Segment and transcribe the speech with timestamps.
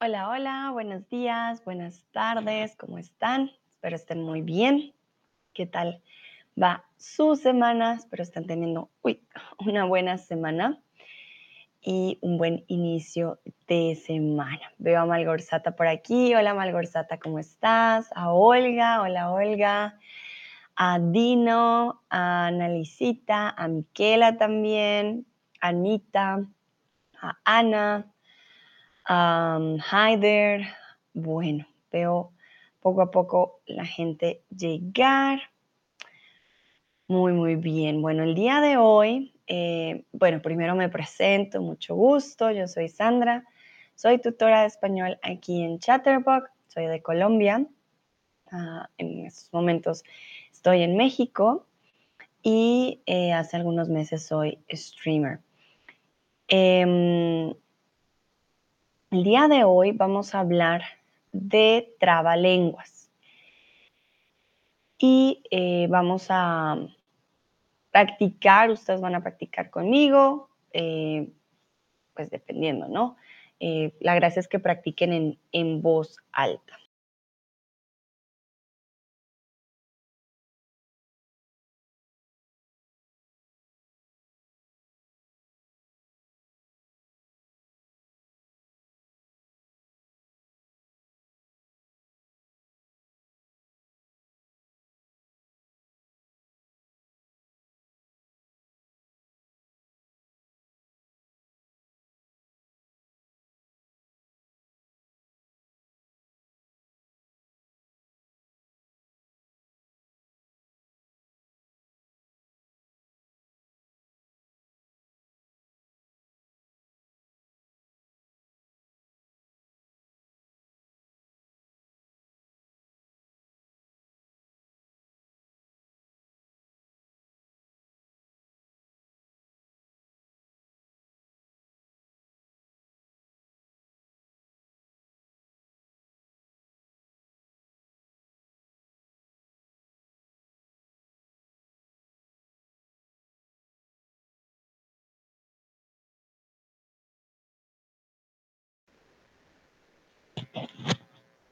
[0.00, 3.50] Hola, hola, buenos días, buenas tardes, ¿cómo están?
[3.68, 4.94] Espero estén muy bien.
[5.52, 6.04] ¿Qué tal
[6.56, 7.94] va su semana?
[7.94, 9.26] Espero estén teniendo uy,
[9.58, 10.80] una buena semana
[11.82, 14.72] y un buen inicio de semana.
[14.78, 16.32] Veo a Malgorzata por aquí.
[16.32, 18.08] Hola Malgorzata, ¿cómo estás?
[18.14, 19.98] A Olga, hola Olga.
[20.76, 25.26] A Dino, a Analicita, a Miquela también,
[25.60, 26.46] a Anita,
[27.20, 28.14] a Ana,
[29.10, 30.68] Hi there.
[31.14, 32.34] Bueno, veo
[32.80, 35.40] poco a poco la gente llegar.
[37.06, 38.02] Muy, muy bien.
[38.02, 42.50] Bueno, el día de hoy, eh, bueno, primero me presento, mucho gusto.
[42.50, 43.44] Yo soy Sandra,
[43.94, 47.66] soy tutora de español aquí en Chatterbox, soy de Colombia.
[48.52, 50.04] Ah, en estos momentos
[50.52, 51.66] estoy en México
[52.42, 55.40] y eh, hace algunos meses soy streamer.
[56.48, 57.54] Em,
[59.10, 60.82] el día de hoy vamos a hablar
[61.32, 63.10] de trabalenguas
[64.98, 66.76] y eh, vamos a
[67.90, 71.30] practicar, ustedes van a practicar conmigo, eh,
[72.14, 73.16] pues dependiendo, ¿no?
[73.60, 76.78] Eh, la gracia es que practiquen en, en voz alta.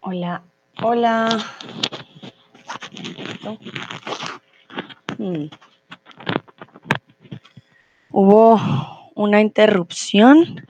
[0.00, 0.42] Hola,
[0.82, 1.28] hola.
[5.18, 5.46] Hmm.
[8.10, 8.60] Hubo
[9.14, 10.66] una interrupción.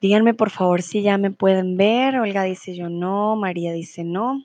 [0.00, 2.18] Díganme por favor si ya me pueden ver.
[2.18, 4.44] Olga dice yo no, María dice no.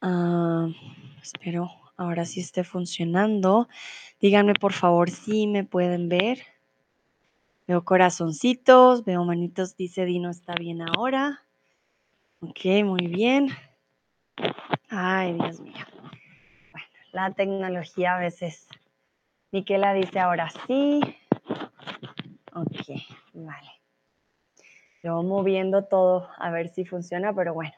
[0.00, 0.68] Ah,
[1.22, 3.68] espero ahora sí esté funcionando.
[4.20, 6.51] Díganme por favor si me pueden ver.
[7.66, 11.42] Veo corazoncitos, veo manitos, dice Dino está bien ahora.
[12.40, 13.50] Ok, muy bien.
[14.88, 15.84] Ay, Dios mío.
[16.72, 18.66] Bueno, la tecnología a veces.
[19.52, 21.00] Miquela dice ahora sí.
[22.52, 23.00] Ok,
[23.32, 23.70] vale.
[25.04, 27.72] Yo moviendo todo a ver si funciona, pero bueno.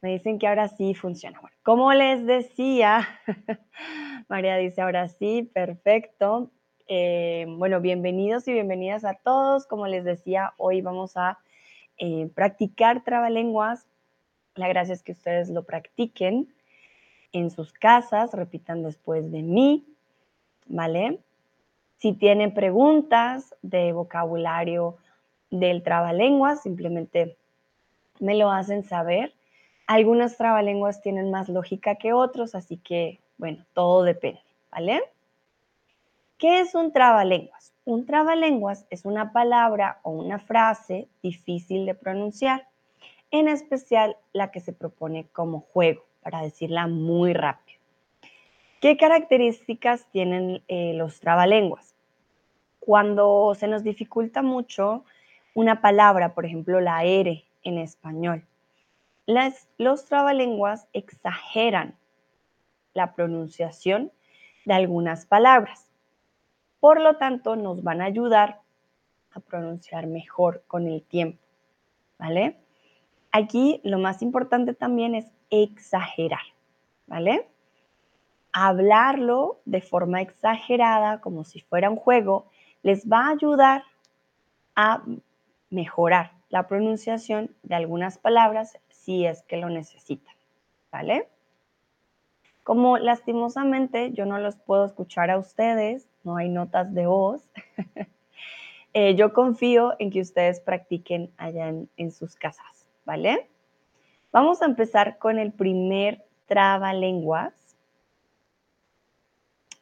[0.00, 1.40] Me dicen que ahora sí funciona.
[1.40, 3.06] Bueno, como les decía,
[4.28, 6.52] María dice ahora sí, perfecto.
[6.88, 9.66] Eh, bueno, bienvenidos y bienvenidas a todos.
[9.66, 11.38] Como les decía, hoy vamos a
[11.98, 13.86] eh, practicar trabalenguas.
[14.54, 16.52] La gracia es que ustedes lo practiquen
[17.32, 19.86] en sus casas, repitan después de mí,
[20.66, 21.20] ¿vale?
[21.98, 24.96] Si tienen preguntas de vocabulario
[25.50, 27.36] del trabalenguas, simplemente
[28.18, 29.34] me lo hacen saber
[29.88, 34.40] algunas trabalenguas tienen más lógica que otros, así que, bueno, todo depende,
[34.70, 35.02] ¿vale?
[36.38, 37.74] ¿Qué es un trabalenguas?
[37.84, 42.68] Un trabalenguas es una palabra o una frase difícil de pronunciar,
[43.32, 47.80] en especial la que se propone como juego, para decirla muy rápido.
[48.80, 51.96] ¿Qué características tienen eh, los trabalenguas?
[52.78, 55.04] Cuando se nos dificulta mucho
[55.54, 58.46] una palabra, por ejemplo, la R en español,
[59.76, 61.96] los trabalenguas exageran
[62.94, 64.12] la pronunciación
[64.64, 65.87] de algunas palabras.
[66.80, 68.60] Por lo tanto, nos van a ayudar
[69.32, 71.42] a pronunciar mejor con el tiempo.
[72.18, 72.56] ¿Vale?
[73.32, 76.42] Aquí lo más importante también es exagerar.
[77.06, 77.48] ¿Vale?
[78.52, 82.46] Hablarlo de forma exagerada, como si fuera un juego,
[82.82, 83.84] les va a ayudar
[84.74, 85.02] a
[85.70, 90.34] mejorar la pronunciación de algunas palabras si es que lo necesitan,
[90.90, 91.28] ¿vale?
[92.64, 97.40] Como lastimosamente yo no los puedo escuchar a ustedes, no hay notas de voz,
[98.92, 103.48] eh, yo confío en que ustedes practiquen allá en, sus casas, ¿vale?
[104.30, 107.54] Vamos a empezar con el primer trabalenguas.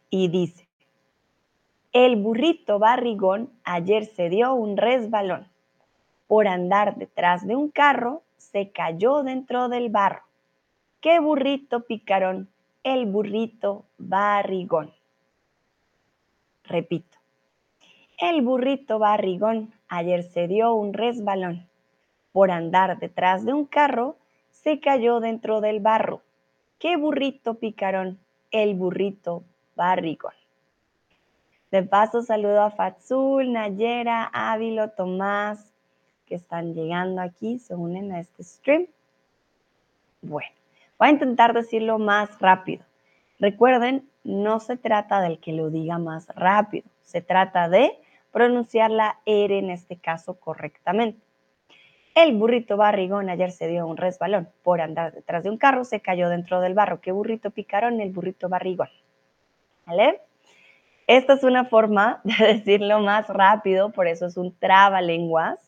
[0.08, 0.69] Y dice,
[1.93, 5.49] el burrito barrigón ayer se dio un resbalón.
[6.28, 10.22] Por andar detrás de un carro, se cayó dentro del barro.
[11.00, 12.49] ¿Qué burrito picarón?
[12.84, 14.95] El burrito barrigón.
[16.68, 17.16] Repito,
[18.18, 21.68] el burrito barrigón ayer se dio un resbalón.
[22.32, 24.16] Por andar detrás de un carro,
[24.50, 26.22] se cayó dentro del barro.
[26.78, 28.18] ¿Qué burrito picarón?
[28.50, 29.44] El burrito
[29.76, 30.34] barrigón.
[31.70, 35.72] De paso saludo a Fatzul, Nayera, Ávilo, Tomás,
[36.26, 38.86] que están llegando aquí, se unen a este stream.
[40.22, 40.50] Bueno,
[40.98, 42.84] voy a intentar decirlo más rápido.
[43.38, 47.99] Recuerden, no se trata del que lo diga más rápido, se trata de
[48.32, 51.20] pronunciar la R en este caso correctamente.
[52.14, 54.49] El burrito barrigón ayer se dio un resbalón.
[54.62, 57.00] Por andar detrás de un carro se cayó dentro del barro.
[57.00, 58.00] ¿Qué burrito picaron?
[58.00, 58.88] El burrito barrigón.
[59.84, 60.20] ¿Vale?
[61.06, 65.61] Esta es una forma de decirlo más rápido, por eso es un trabalenguas,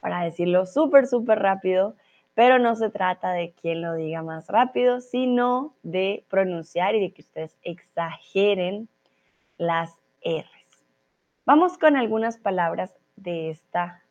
[0.00, 1.94] para decirlo súper, súper rápido,
[2.34, 7.12] pero no se trata de quién lo diga más rápido, sino de pronunciar y de
[7.12, 8.88] que ustedes exageren
[9.58, 9.94] las
[10.24, 10.86] R's.
[11.44, 14.02] Vamos con algunas palabras de, esta,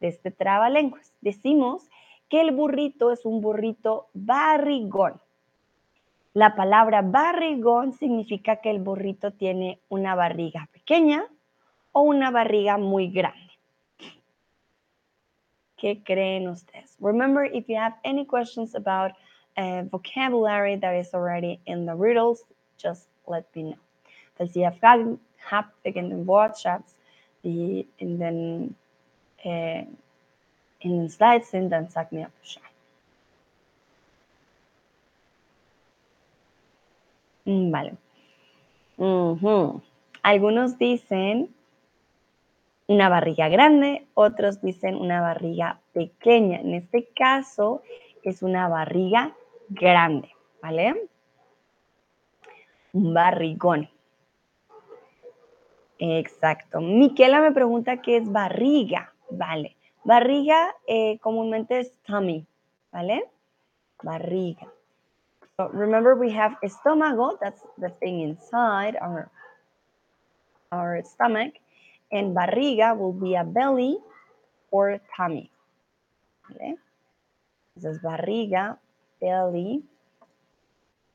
[0.00, 1.12] de este trabalenguas.
[1.20, 1.88] Decimos
[2.28, 5.20] que el burrito es un burrito barrigón.
[6.34, 11.24] La palabra barrigón significa que el burrito tiene una barriga pequeña
[11.92, 13.47] o una barriga muy grande.
[15.78, 16.96] ¿Qué creen ustedes?
[17.00, 19.12] Remember, if you have any questions about
[19.56, 22.42] uh, vocabulary that is already in the riddles,
[22.76, 23.78] just let me know.
[24.36, 25.18] Falls ihr Fragen
[25.50, 26.94] habt wegen dem Wortschatz,
[27.44, 28.74] die in den,
[29.44, 29.84] äh,
[30.80, 32.62] in den Slides sind, dann sagt mir Bescheid.
[37.44, 37.96] Vale.
[38.98, 39.80] Uh -huh.
[40.22, 41.48] Algunos dicen
[42.88, 46.58] una barriga grande, otros dicen una barriga pequeña.
[46.58, 47.82] En este caso
[48.22, 49.34] es una barriga
[49.68, 50.30] grande,
[50.62, 51.08] ¿vale?
[52.94, 53.88] Un barrigón.
[55.98, 56.80] Exacto.
[56.80, 59.12] Miquela me pregunta qué es barriga.
[59.30, 59.76] Vale.
[60.04, 62.46] Barriga eh, comúnmente es tummy,
[62.90, 63.24] ¿vale?
[64.02, 64.66] Barriga.
[65.58, 69.28] So remember we have estómago, that's the thing inside our,
[70.70, 71.52] our stomach,
[72.10, 73.98] and barriga will be a belly
[74.70, 75.50] or tummy.
[76.48, 76.76] ¿Vale?
[77.76, 78.78] Entonces barriga,
[79.20, 79.82] belly,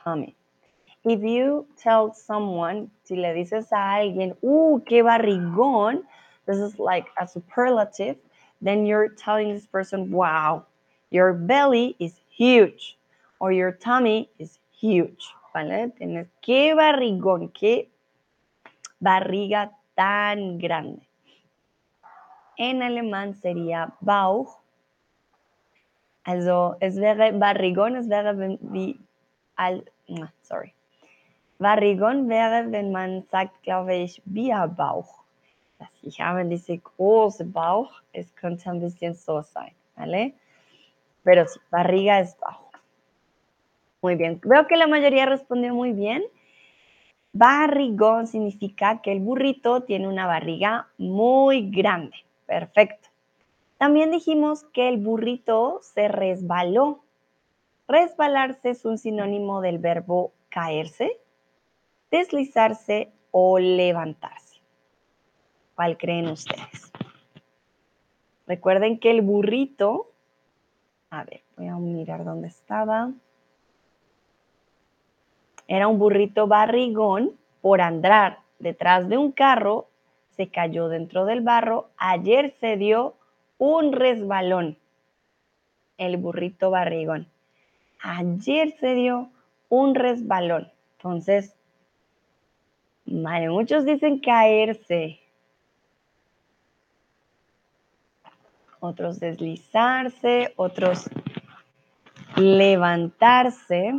[0.04, 0.36] tummy.
[1.06, 6.04] If you tell someone, si le dices a alguien, uh, qué barrigón,
[6.46, 8.16] this is like a superlative,
[8.62, 10.66] then you're telling this person, wow,
[11.10, 12.98] your belly is huge
[13.40, 15.92] or your tummy is huge, ¿vale?
[16.00, 17.90] Tienes, qué barrigón, qué
[19.02, 21.08] barriga tan grande.
[22.58, 24.60] En alemán sería Bauch.
[26.24, 29.00] Also, es wäre Barrigón, es wäre wie,
[29.56, 29.84] al,
[30.42, 30.74] sorry,
[31.60, 35.24] Barrigon wäre, wenn man sagt, glaube ich, Bierbauch.
[36.02, 40.34] Ich habe diese große Bauch, es könnte ein bisschen so sein, ¿vale?
[41.24, 42.70] Pero sí, barriga es bajo.
[44.02, 46.24] Muy bien, veo que la mayoría respondió muy bien.
[47.34, 52.16] Barrigón significa que el burrito tiene una barriga muy grande.
[52.46, 53.10] Perfecto.
[53.78, 57.04] También dijimos que el burrito se resbaló.
[57.88, 61.20] Resbalarse es un sinónimo del verbo caerse
[62.14, 64.62] deslizarse o levantarse.
[65.74, 66.92] ¿Cuál creen ustedes?
[68.46, 70.12] Recuerden que el burrito,
[71.10, 73.12] a ver, voy a mirar dónde estaba.
[75.74, 79.88] Era un burrito barrigón por andar detrás de un carro,
[80.30, 83.16] se cayó dentro del barro, ayer se dio
[83.58, 84.78] un resbalón.
[85.98, 87.28] El burrito barrigón.
[88.04, 89.32] Ayer se dio
[89.70, 90.72] un resbalón.
[90.98, 91.56] Entonces,
[93.06, 95.20] Vale, muchos dicen caerse.
[98.80, 101.10] Otros deslizarse, otros
[102.36, 103.94] levantarse.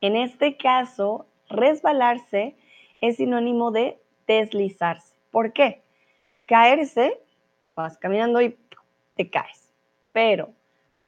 [0.00, 2.54] En este caso, resbalarse
[3.00, 5.14] es sinónimo de deslizarse.
[5.30, 5.82] ¿Por qué?
[6.46, 7.20] Caerse,
[7.74, 8.56] vas caminando y
[9.16, 9.72] te caes.
[10.12, 10.50] Pero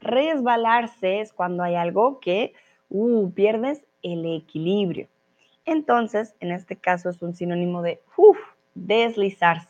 [0.00, 2.54] resbalarse es cuando hay algo que
[2.90, 5.09] uh, pierdes el equilibrio.
[5.64, 8.00] Entonces, en este caso es un sinónimo de
[8.75, 9.68] deslizarse.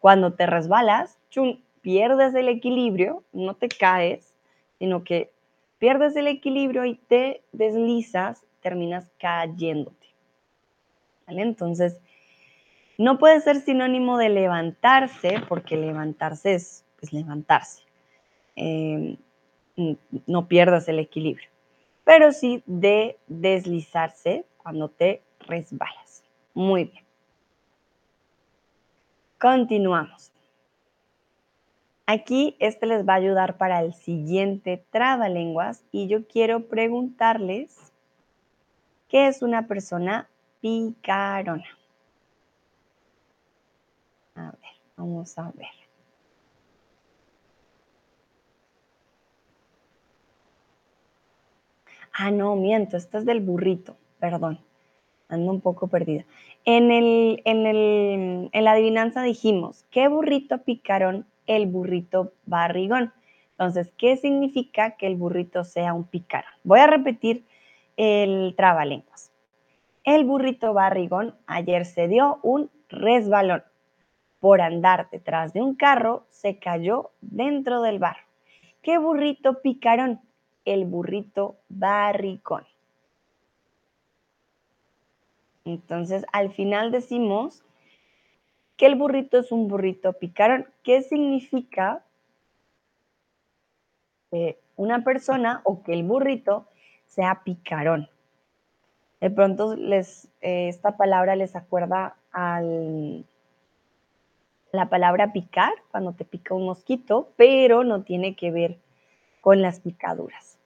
[0.00, 4.34] Cuando te resbalas, chun, pierdes el equilibrio, no te caes,
[4.78, 5.30] sino que
[5.78, 10.08] pierdes el equilibrio y te deslizas, terminas cayéndote.
[11.28, 12.00] Entonces,
[12.98, 17.84] no puede ser sinónimo de levantarse, porque levantarse es pues, levantarse.
[18.56, 19.18] Em,
[20.26, 21.48] no pierdas el equilibrio,
[22.02, 26.24] pero sí de deslizarse cuando te resbalas.
[26.52, 27.04] Muy bien.
[29.38, 30.32] Continuamos.
[32.06, 37.92] Aquí este les va a ayudar para el siguiente trabalenguas y yo quiero preguntarles
[39.08, 40.28] qué es una persona
[40.60, 41.64] picarona.
[44.34, 45.68] A ver, vamos a ver.
[52.12, 54.58] Ah, no, miento, esto es del burrito, perdón.
[55.28, 56.24] Ando un poco perdida.
[56.64, 63.12] En, el, en, el, en la adivinanza dijimos, ¿qué burrito picaron el burrito barrigón?
[63.50, 66.50] Entonces, ¿qué significa que el burrito sea un picarón?
[66.64, 67.44] Voy a repetir
[67.96, 69.32] el trabalenguas.
[70.04, 73.64] El burrito barrigón ayer se dio un resbalón.
[74.40, 78.24] Por andar detrás de un carro, se cayó dentro del barro.
[78.82, 80.20] ¿Qué burrito picarón?
[80.64, 82.64] El burrito barrigón.
[85.64, 87.64] Entonces, al final decimos
[88.76, 90.66] que el burrito es un burrito picarón.
[90.84, 92.04] ¿Qué significa
[94.76, 96.68] una persona o que el burrito
[97.06, 98.08] sea picarón?
[99.20, 102.60] De pronto les, eh, esta palabra les acuerda a
[104.72, 108.78] la palabra picar, cuando te pica un mosquito, pero no tiene que ver
[109.40, 110.58] con las picaduras.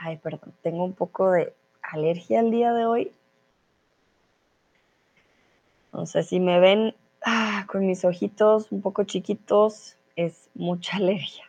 [0.00, 3.12] Ay, perdón, tengo un poco de alergia el día de hoy.
[5.92, 11.47] No sé si me ven ah, con mis ojitos un poco chiquitos, es mucha alergia.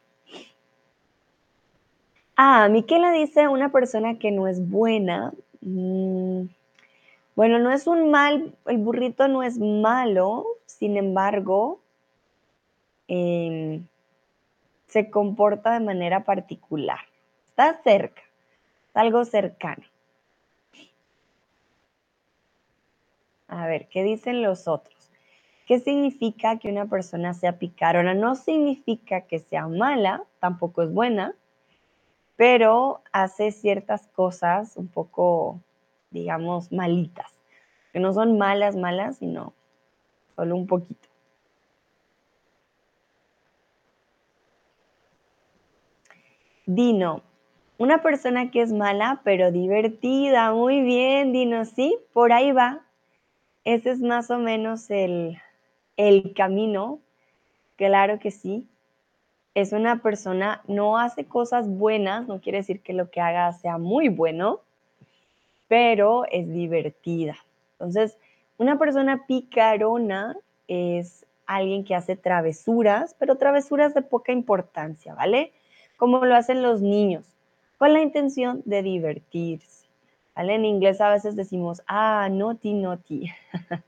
[2.41, 5.33] Ah, Miquela dice una persona que no es buena.
[5.59, 6.43] Mm,
[7.35, 11.81] bueno, no es un mal, el burrito no es malo, sin embargo,
[13.09, 13.85] em,
[14.87, 16.99] se comporta de manera particular.
[17.49, 18.21] Está cerca
[18.93, 19.83] algo cercano.
[23.49, 25.11] A ver, ¿qué dicen los otros?
[25.65, 28.13] ¿Qué significa que una persona sea picarona?
[28.13, 31.35] No significa que sea mala, tampoco es buena,
[32.39, 35.59] pero hace ciertas cosas un poco,
[36.09, 37.27] digamos, malitas.
[37.91, 39.53] Que no son malas, malas, sino
[40.37, 41.09] solo un poquito.
[46.65, 47.23] Dino,
[47.77, 50.53] una persona que es mala, pero divertida.
[50.53, 52.85] Muy bien, Dino, sí, por ahí va.
[53.65, 55.37] Ese es más o menos el,
[55.97, 57.01] el camino.
[57.75, 58.65] Claro que sí.
[59.59, 63.77] Es una persona, no hace cosas buenas, no quiere decir que lo que haga sea
[63.77, 64.61] muy bueno,
[65.67, 67.35] pero es divertida.
[67.73, 68.17] Entonces,
[68.57, 70.37] una persona picarona
[70.69, 75.51] es alguien que hace travesuras, pero travesuras de poca importancia, ¿vale?
[75.97, 77.25] Como lo hacen los niños
[77.77, 79.89] con la intención de divertirse.
[80.37, 80.55] ¿vale?
[80.55, 83.29] En inglés a veces decimos, ah, naughty, naughty,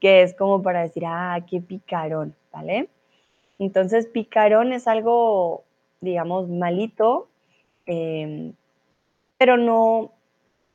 [0.00, 2.88] que es como para decir, ah, qué picarón, ¿vale?
[3.58, 5.64] Entonces, picarón es algo,
[6.00, 7.28] digamos, malito,
[7.86, 8.54] em,
[9.38, 10.12] pero no,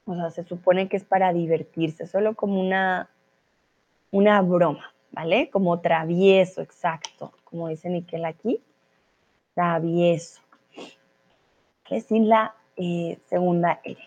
[0.05, 3.09] o sea, se supone que es para divertirse, solo como una,
[4.12, 5.50] una broma, ¿vale?
[5.50, 8.62] Como travieso, exacto, como dice Miquel aquí,
[9.53, 10.41] travieso
[11.89, 13.98] es sin la eh, segunda R.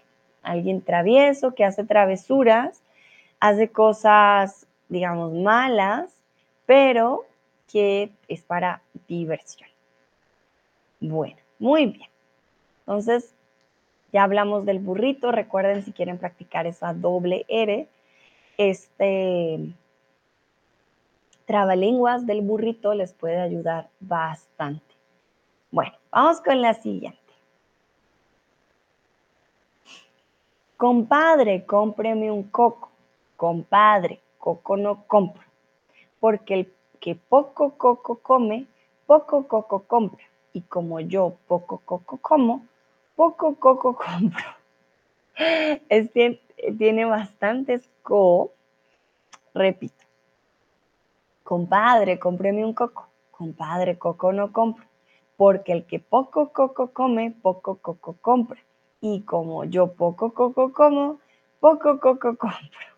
[0.43, 2.83] Alguien travieso que hace travesuras,
[3.41, 6.13] hace cosas, digamos, malas,
[6.67, 7.25] pero
[7.73, 9.69] que es para diversión.
[11.01, 12.11] Bueno, muy bien.
[12.81, 13.35] Entonces,
[14.13, 15.33] ya hablamos del burrito.
[15.33, 17.89] Recuerden si quieren practicar esa doble R,
[18.59, 19.75] este
[21.47, 24.95] trabalenguas del burrito les puede ayudar bastante.
[25.71, 27.19] Bueno, vamos con la siguiente.
[30.77, 32.91] Compadre, cómpreme un coco.
[33.37, 35.43] Compadre, coco no compro.
[36.21, 38.67] Porque el que poco coco come,
[39.07, 40.25] poco coco compra.
[40.53, 42.65] Y como yo poco coco como,
[43.17, 44.45] poco coco compro.
[45.89, 46.41] Este
[46.79, 48.53] tiene bastantes co.
[49.53, 50.05] Repito.
[51.43, 53.09] Compadre, cómpreme un coco.
[53.33, 54.87] Compadre, coco no compro.
[55.37, 58.61] Porque el que poco coco come, poco coco compra
[59.01, 61.19] y como yo poco coco como,
[61.59, 62.92] poco coco compro.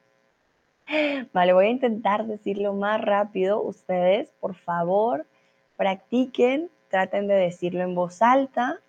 [1.32, 3.62] Vale, voy a intentar decirlo más rápido.
[3.62, 5.26] Ustedes, por favor,
[5.76, 8.80] practiquen, traten de decirlo en voz alta.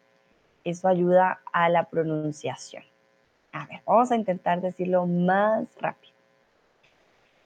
[0.64, 2.84] Eso ayuda a la pronunciación.
[3.52, 6.14] A ver, vamos a intentar decirlo más rápido.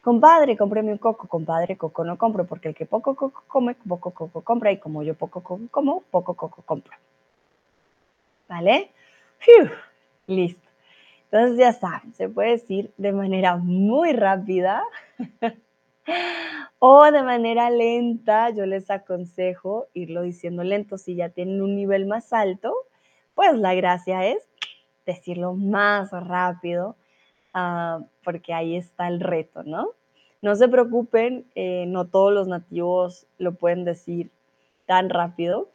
[0.02, 1.28] Compadre, cómpreme un coco.
[1.28, 4.72] Compadre, coco no compro porque el que poco coco come, poco coco compra.
[4.72, 6.98] Y como yo poco coco como, poco coco compro.
[8.48, 8.92] ¿Vale?
[10.28, 10.69] listo.
[11.32, 14.84] Entonces ya saben, se puede decir de manera muy rápida
[16.80, 18.50] o de manera lenta.
[18.50, 22.74] Yo les aconsejo irlo diciendo lento si ya tienen un nivel más alto.
[23.36, 24.40] Pues la gracia es
[25.06, 26.96] decirlo más rápido
[27.54, 29.92] Ah, porque ahí está el reto, ¿no?
[30.42, 34.30] No se preocupen, eh, no todos los nativos lo pueden decir
[34.86, 35.70] tan rápido.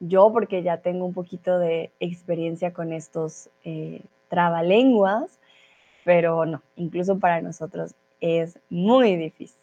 [0.00, 5.38] Yo, porque ya tengo un poquito de experiencia con estos eh, trabalenguas,
[6.04, 9.60] pero no, incluso para nosotros es muy difícil.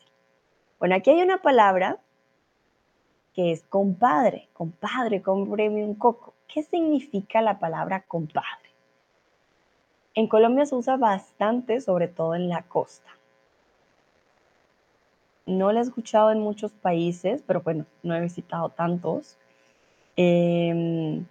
[0.80, 2.00] Bueno, aquí hay una palabra
[3.34, 4.48] que es compadre.
[4.54, 6.34] Compadre, cómpreme un coco.
[6.48, 8.70] ¿Qué significa la palabra compadre?
[10.14, 13.10] En Colombia se usa bastante, sobre todo en la costa.
[15.46, 19.38] No lo he escuchado en muchos países, pero bueno, no he visitado tantos.
[20.16, 21.26] Em,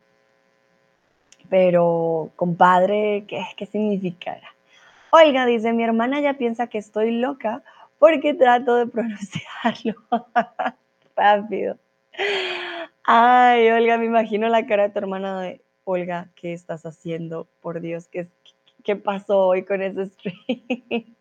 [1.48, 4.54] pero, compadre, ¿qué, ¿qué significará?
[5.10, 7.62] Oiga, dice, mi hermana ya piensa que estoy loca
[7.98, 9.94] porque trato de pronunciarlo
[11.16, 11.76] rápido.
[13.04, 17.46] Ay, Olga, me imagino la cara de tu hermana de, Olga, ¿qué estás haciendo?
[17.60, 18.28] Por Dios, ¿qué,
[18.84, 21.16] qué pasó hoy con ese stream.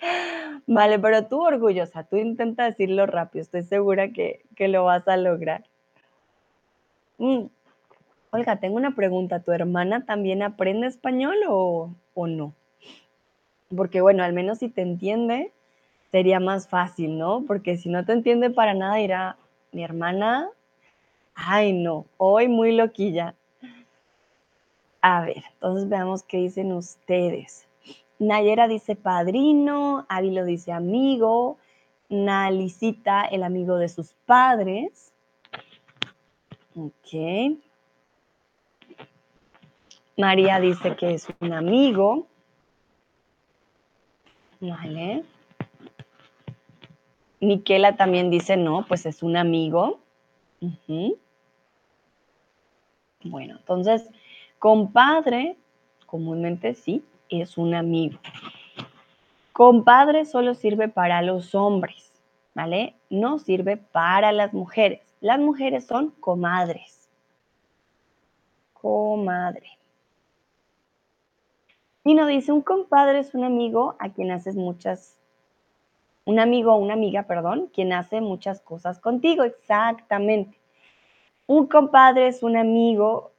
[0.66, 5.64] Vale, pero tú orgullosa, tú intenta decirlo rápido, estoy segura que, lo vas a lograr.
[7.18, 7.46] Mm.
[8.34, 11.94] Olga, tengo una pregunta, ¿tu hermana también aprende español o,
[12.26, 12.52] no?
[13.76, 15.52] Porque bueno, al menos si te entiende,
[16.10, 17.44] sería más fácil, ¿no?
[17.46, 19.36] Porque si no te entiende para nada, dirá,
[19.70, 20.48] mi hermana,
[21.36, 23.36] ay no, hoy muy loquilla.
[25.00, 27.68] A ver, entonces veamos qué dicen ustedes.
[28.18, 31.56] Nayera dice padrino, Ávilo dice amigo,
[32.08, 35.12] Nalicita el amigo de sus padres.
[36.74, 37.62] Ok.
[40.16, 42.26] María dice que es un amigo.
[44.60, 45.24] Vale.
[47.40, 50.00] Miquela también dice no, pues es un amigo.
[53.22, 54.10] Bueno, entonces
[54.64, 55.58] Compadre,
[56.06, 58.18] comúnmente sí, es un amigo.
[59.52, 62.10] Compadre solo sirve para los hombres,
[62.54, 62.94] ¿vale?
[63.10, 65.02] No sirve para las mujeres.
[65.20, 67.10] Las mujeres son comadres.
[68.72, 69.68] Comadre.
[72.04, 75.18] Nos dice, un compadre es un amigo a quien haces muchas,
[76.24, 80.58] un amigo o una amiga, perdón, quien hace muchas cosas contigo, exactamente.
[81.46, 83.32] Un compadre es un amigo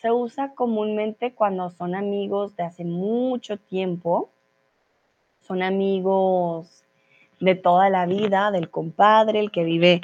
[0.00, 4.30] se usa comúnmente cuando son amigos de hace mucho tiempo,
[5.40, 6.84] son amigos
[7.40, 10.00] de toda la vida, del compadre, el que vive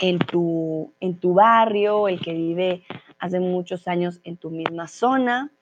[0.00, 2.82] en tu, en tu barrio, el que vive
[3.18, 5.52] hace muchos años en tu misma zona.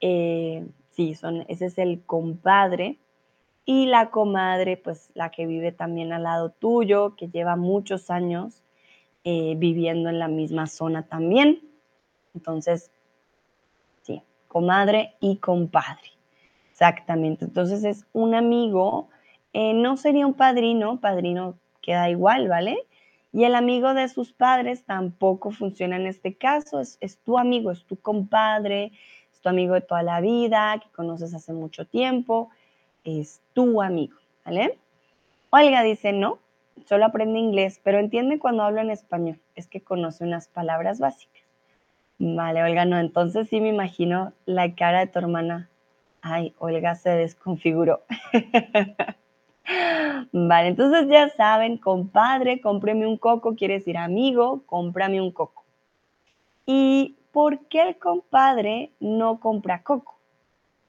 [0.00, 0.64] Eh,
[1.48, 2.98] ese es el compadre.
[3.64, 8.62] Y la comadre, pues la que vive también al lado tuyo, que lleva muchos años
[9.22, 11.60] eh, viviendo en la misma zona también.
[12.34, 12.90] Entonces,
[14.02, 16.10] sí, comadre y compadre.
[16.70, 17.44] Exactamente.
[17.44, 19.10] Entonces es un amigo,
[19.52, 22.86] eh, no sería un padrino, padrino queda igual, ¿vale?
[23.32, 27.70] Y el amigo de sus padres tampoco funciona en este caso, es, es, tu amigo,
[27.70, 28.92] es tu compadre,
[29.40, 32.50] tu amigo de toda la vida, que conoces hace mucho tiempo,
[33.04, 34.78] es tu amigo, ¿vale?
[35.50, 36.38] Olga dice, no,
[36.86, 41.42] solo aprende inglés, pero entiende cuando hablo en español, es que conoce unas palabras básicas.
[42.18, 45.70] Vale, Olga, no, entonces sí me imagino la cara de tu hermana.
[46.20, 48.02] Ay, Olga se desconfiguró.
[50.32, 55.64] vale, entonces ya saben, compadre, cómpreme un coco, quiere decir amigo, cómprame un coco.
[56.66, 60.16] ¿Y por qué el compadre no compra coco?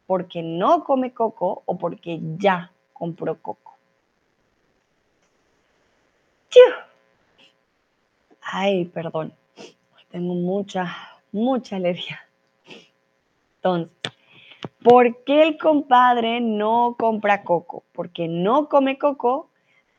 [0.08, 3.78] ¿Porque no come coco o porque ya compró coco?
[8.42, 9.34] Ay, perdón.
[10.10, 12.20] Tengo mucha mucha alegría.
[13.56, 13.96] Entonces,
[14.84, 17.84] ¿por qué el compadre no compra coco?
[17.94, 19.50] ¿Porque no come coco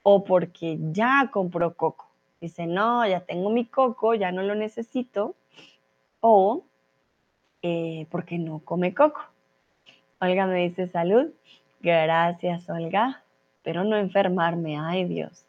[0.02, 2.08] o porque ya compró coco?
[2.40, 5.36] Dice, no, ya tengo mi coco, ya no lo necesito.
[6.22, 6.64] O
[7.60, 9.20] eh, porque no come coco.
[10.20, 11.30] Olga me dice salud.
[11.80, 13.22] Gracias, Olga.
[13.62, 15.44] Pero no enfermarme, ay Dios.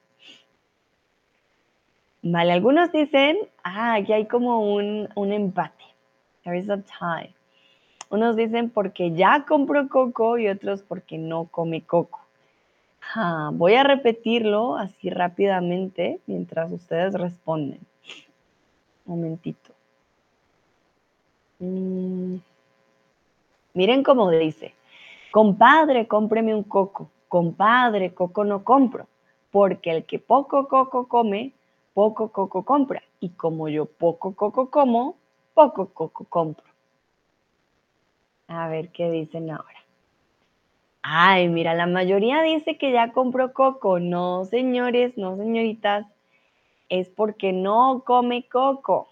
[2.22, 5.84] Vale, algunos dicen, ah, aquí hay como un, un empate.
[6.44, 7.34] There is a tie.
[8.10, 12.22] Unos dicen porque ya compró coco y otros porque no come coco.
[13.54, 17.80] voy a repetirlo así rápidamente mientras ustedes responden.
[19.06, 19.73] momentito.
[21.60, 22.38] Mm.
[23.74, 24.74] Miren cómo dice,
[25.32, 27.10] compadre, cómpreme un coco.
[27.28, 29.08] Compadre, coco no compro,
[29.52, 31.54] porque el que poco coco come,
[31.94, 33.02] poco coco compra.
[33.20, 35.16] Y como yo poco coco como,
[35.54, 36.66] poco coco compro.
[38.48, 39.84] A ver qué dicen ahora.
[41.02, 44.00] Ay, mira, la mayoría dice que ya compró coco.
[44.00, 46.06] No, señores, no, señoritas.
[46.90, 49.10] Es porque no come coco.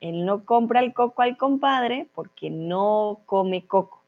[0.00, 4.02] Él no compra el coco al compadre porque no come coco.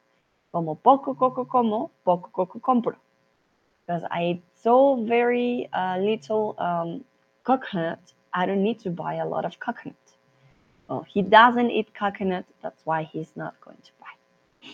[0.51, 2.97] Como poco coco como, poco coco compro.
[3.87, 7.05] Because I so very uh, little um,
[7.43, 7.99] coconut,
[8.35, 9.97] I don't need to buy a lot of coconut.
[10.89, 14.71] Well, he doesn't eat coconut, that's why he's not going to buy.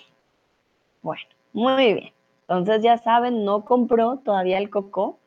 [1.03, 1.23] Bueno,
[1.53, 2.13] muy bien.
[2.49, 5.19] Entonces ya saben, no compró todavía el coco,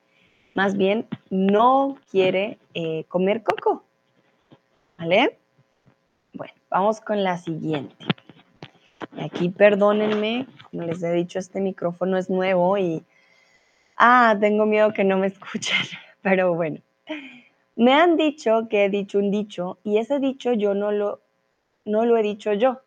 [0.56, 3.84] más bien no quiere eh, comer coco.
[4.98, 5.38] ¿Vale?
[6.70, 8.06] Vamos con la siguiente.
[9.16, 13.04] Y aquí perdónenme, como les he dicho, este micrófono es nuevo y...
[13.96, 15.78] Ah, tengo miedo que no me escuchen,
[16.22, 16.80] pero bueno.
[17.76, 21.22] Me han dicho que he dicho un dicho y ese dicho yo no lo,
[21.86, 22.82] no lo he dicho yo,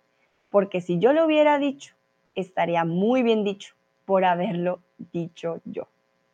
[0.51, 1.95] porque si yo lo hubiera dicho,
[2.35, 4.81] estaría muy bien dicho por haberlo
[5.13, 5.87] dicho yo.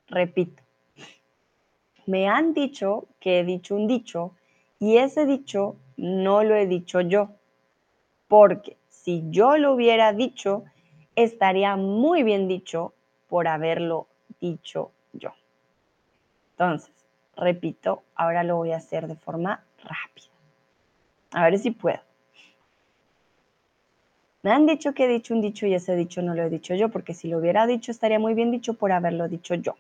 [0.09, 0.63] Repito,
[2.07, 4.33] me han dicho que he dicho un dicho
[4.79, 7.31] y ese dicho no lo he dicho yo,
[8.29, 10.65] porque si yo lo hubiera dicho,
[11.15, 12.93] estaría muy bien dicho
[13.29, 14.07] por haberlo
[14.41, 15.33] dicho yo.
[16.53, 16.93] Entonces,
[17.37, 20.27] repito, ahora lo voy a hacer de forma rápida.
[21.33, 22.01] A ver si puedo.
[24.43, 26.75] Me han dicho que he dicho un dicho y ese dicho no lo he dicho
[26.75, 29.75] yo, porque si lo hubiera dicho estaría muy bien dicho por haberlo dicho yo.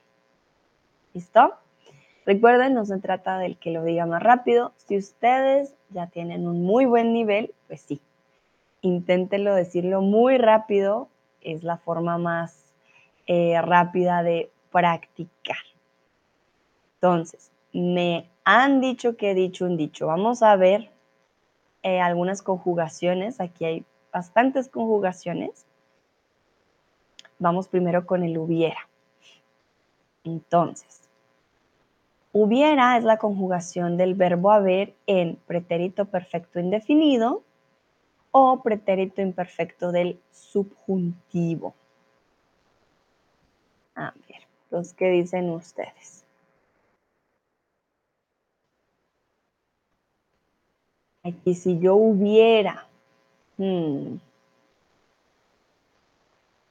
[1.14, 1.54] ¿Listo?
[2.26, 4.72] Recuerden, no se trata del que lo diga más rápido.
[4.76, 8.00] Si ustedes ya tienen un muy buen nivel, pues sí,
[8.80, 11.08] inténtenlo decirlo muy rápido.
[11.40, 12.74] Es la forma más
[13.28, 15.56] eh, rápida de practicar.
[16.96, 20.08] Entonces, me han dicho que he dicho un dicho.
[20.08, 20.90] Vamos a ver
[21.84, 23.40] eh, algunas conjugaciones.
[23.40, 25.64] Aquí hay bastantes conjugaciones.
[27.38, 28.88] Vamos primero con el hubiera.
[30.24, 31.06] Entonces,
[32.42, 37.42] hubiera es la conjugación del verbo haber en pretérito perfecto indefinido
[38.31, 41.75] o pretérito imperfecto del subjuntivo.
[43.94, 46.25] A ver, los que dicen ustedes.
[51.25, 52.87] Aquí si yo hubiera
[53.59, 54.18] Hmm.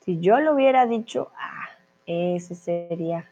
[0.02, 1.70] Si yo lo hubiera dicho, ah,
[2.06, 3.28] ese sería.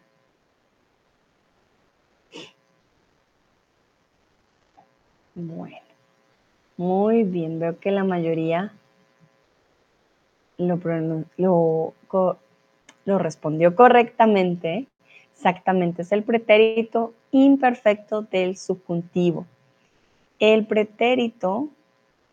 [5.35, 5.77] Bueno,
[6.77, 8.73] muy bien, veo que la mayoría
[10.57, 10.77] lo,
[13.05, 14.87] respondió correctamente.
[15.33, 19.47] Exactamente, es el pretérito imperfecto del subjuntivo.
[20.39, 21.69] El pretérito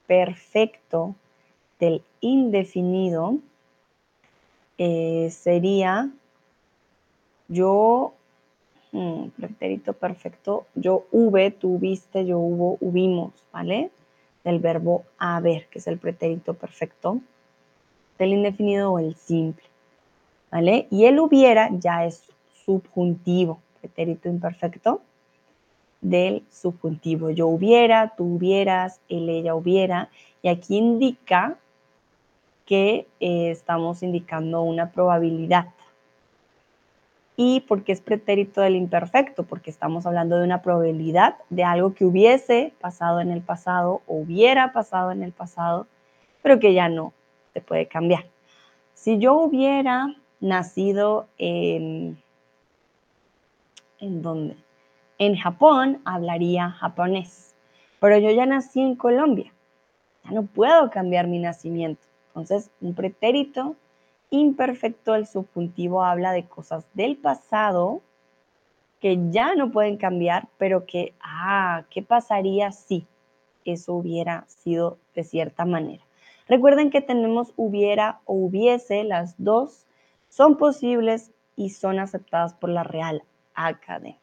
[0.07, 1.15] perfecto
[1.79, 3.39] del indefinido
[4.77, 6.11] eh, sería
[7.49, 8.15] yo,
[8.93, 13.91] hmm, pretérito perfecto, yo hube, tuviste, yo hubo, hubimos, ¿vale?
[14.45, 17.21] Del verbo haber, que es el pretérito perfecto
[18.19, 19.65] del indefinido o el simple,
[20.51, 20.87] ¿vale?
[20.91, 22.23] Y el hubiera ya es
[22.65, 25.01] subjuntivo, pretérito imperfecto
[26.01, 27.31] del subjuntivo.
[27.31, 30.09] Yo hubiera, tú hubieras, él, ella hubiera.
[30.43, 31.59] Y aquí indica
[32.67, 35.67] que eh, estamos indicando una probabilidad.
[37.43, 39.45] ¿Y por qué es pretérito del imperfecto?
[39.45, 44.17] Porque estamos hablando de una probabilidad de algo que hubiese pasado en el pasado o
[44.17, 45.87] hubiera pasado en el pasado,
[46.43, 47.15] pero que ya no
[47.55, 48.27] se puede cambiar.
[48.93, 52.19] Si yo hubiera nacido en...
[54.01, 54.57] ¿En dónde?
[55.17, 57.55] en Japón hablaría japonés,
[58.01, 59.51] pero yo ya nací en Colombia,
[60.25, 62.03] ya no puedo cambiar mi nacimiento.
[62.29, 63.77] Entonces, un pretérito
[64.31, 68.03] imperfecto del subjuntivo habla de cosas del pasado
[69.01, 73.07] que ya no pueden cambiar, pero que, ah, ¿qué pasaría si
[73.65, 76.05] eso hubiera sido de cierta manera?
[76.47, 79.87] Recuerden que tenemos hubiera o hubiese, las dos
[80.29, 83.23] son posibles y son aceptadas por la Real
[83.55, 84.19] Academia.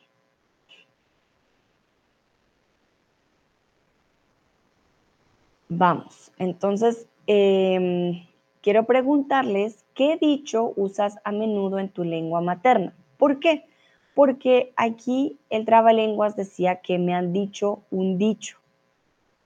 [5.70, 8.26] Vamos, entonces em,
[8.62, 12.94] quiero preguntarles qué dicho usas a menudo en tu lengua materna.
[13.18, 13.66] ¿Por qué?
[14.14, 18.58] Porque aquí el trabalenguas decía que me han dicho un dicho.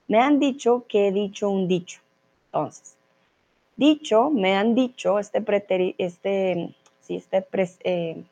[0.09, 2.01] Me han dicho que he dicho un dicho.
[2.47, 2.97] Entonces,
[3.77, 5.41] dicho, me han dicho, este,
[5.97, 6.75] este,
[7.07, 7.47] este
[7.85, 8.23] eh,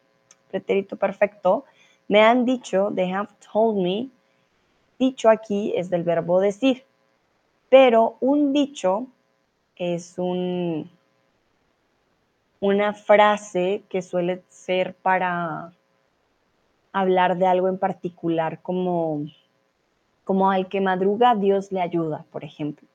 [0.52, 1.64] pretérito perfecto,
[2.10, 4.10] me han dicho, they have told me,
[5.00, 6.84] dicho aquí es del verbo decir,
[7.70, 9.08] pero un dicho
[9.78, 10.90] es un,
[12.60, 15.74] una frase que suele ser para
[16.92, 19.26] hablar de algo en particular, como,
[20.24, 22.88] como al que madruga Dios le ayuda, por ejemplo.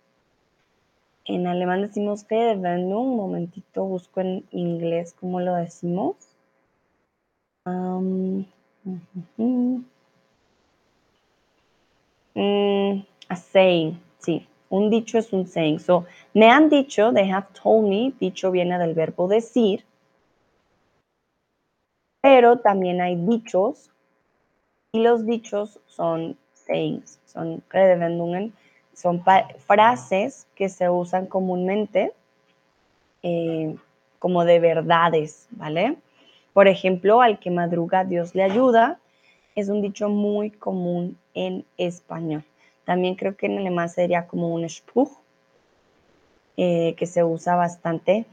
[1.27, 6.16] En alemán decimos que un momentito busco en inglés cómo lo decimos.
[7.64, 8.44] Um,
[13.29, 15.79] a saying, sí, un dicho es un saying.
[15.79, 19.85] So, me han dicho, they have told me, dicho viene del verbo decir,
[22.21, 23.91] pero también hay dichos
[24.91, 27.63] y los dichos son sayings, son
[28.95, 29.23] son
[29.59, 32.13] frases que se usan comúnmente
[33.23, 33.77] eh,
[34.19, 35.97] como de verdades, ¿vale?
[36.53, 38.99] Por ejemplo, al que madruga Dios le ayuda
[39.55, 42.45] es un dicho muy común en español.
[42.85, 45.11] También creo que en alemán sería como un Spruch,
[46.57, 48.27] eh, que se usa bastante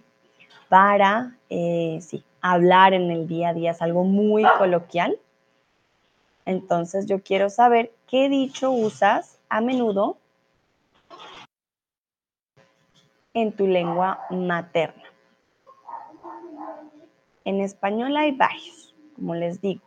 [0.69, 3.71] para eh, sí, hablar en el día a día.
[3.71, 5.17] Es algo muy coloquial.
[6.45, 10.17] Entonces yo quiero saber qué dicho usas a menudo
[13.33, 15.03] en tu lengua materna.
[17.43, 19.81] En español hay varios, como les digo.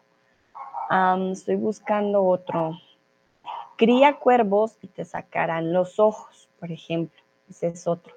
[1.31, 2.79] estoy buscando otro.
[3.76, 7.20] Cría cuervos y te sacarán los ojos, por ejemplo.
[7.48, 8.14] Ese es otro.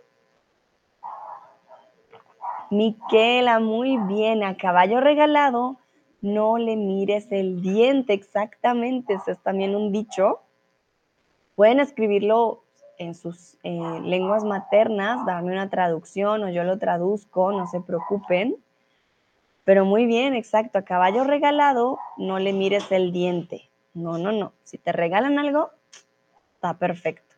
[2.70, 4.44] Miquela, muy bien.
[4.44, 5.78] A caballo regalado,
[6.22, 8.14] no le mires el diente.
[8.14, 10.42] Exactamente, eso es también un dicho.
[11.56, 12.64] Pueden escribirlo
[13.00, 18.58] en sus eh, lenguas maternas, darme una traducción o yo lo traduzco, no se preocupen.
[19.64, 20.80] Pero muy bien, exacto.
[20.80, 23.67] A caballo regalado, no le mires el diente.
[23.98, 24.54] No, no, no.
[24.64, 25.72] Si te regalan algo,
[26.54, 27.36] está perfecto.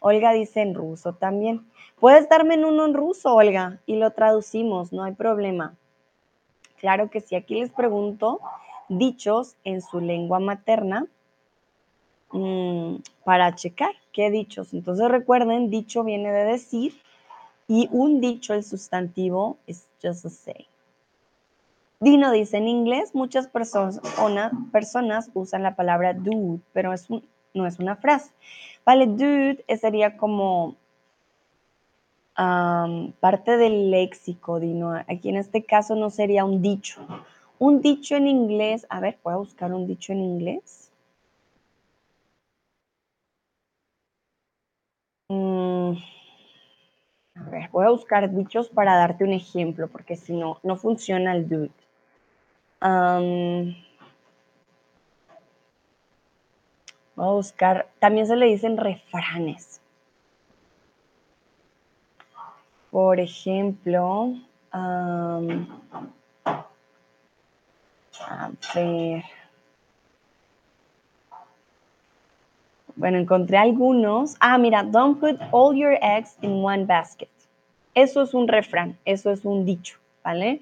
[0.00, 1.64] Olga dice en ruso también.
[2.00, 5.76] Puedes darme en uno en ruso, Olga, y lo traducimos, no hay problema.
[6.78, 7.36] Claro que sí.
[7.36, 8.40] Aquí les pregunto
[8.88, 11.06] dichos en su lengua materna
[12.32, 14.74] mm, para checar qué dichos.
[14.74, 17.00] Entonces recuerden, dicho viene de decir
[17.68, 20.66] y un dicho, el sustantivo, es just a say.
[22.02, 24.00] Dino dice, en inglés muchas personas,
[24.72, 27.06] personas usan la palabra dude, pero es
[27.54, 28.32] no es una frase.
[28.84, 30.74] Vale, dude sería como
[32.34, 34.94] parte del léxico, Dino.
[35.06, 37.06] Aquí en este caso no sería un dicho.
[37.60, 40.90] Un dicho en inglés, a ver, voy a buscar un dicho en inglés.
[45.28, 45.96] Mm,
[47.34, 51.32] a ver, voy a buscar dichos para darte un ejemplo, porque si no, no funciona
[51.36, 51.70] el dude.
[52.82, 53.76] Voy
[57.16, 59.80] a buscar, también se le dicen refranes.
[62.90, 64.34] Por ejemplo,
[64.72, 65.40] a
[68.74, 69.24] ver.
[72.94, 74.36] Bueno, encontré algunos.
[74.40, 77.30] Ah, mira, don't put all your eggs in one basket.
[77.94, 80.60] Eso es un refrán, eso es un dicho, ¿vale?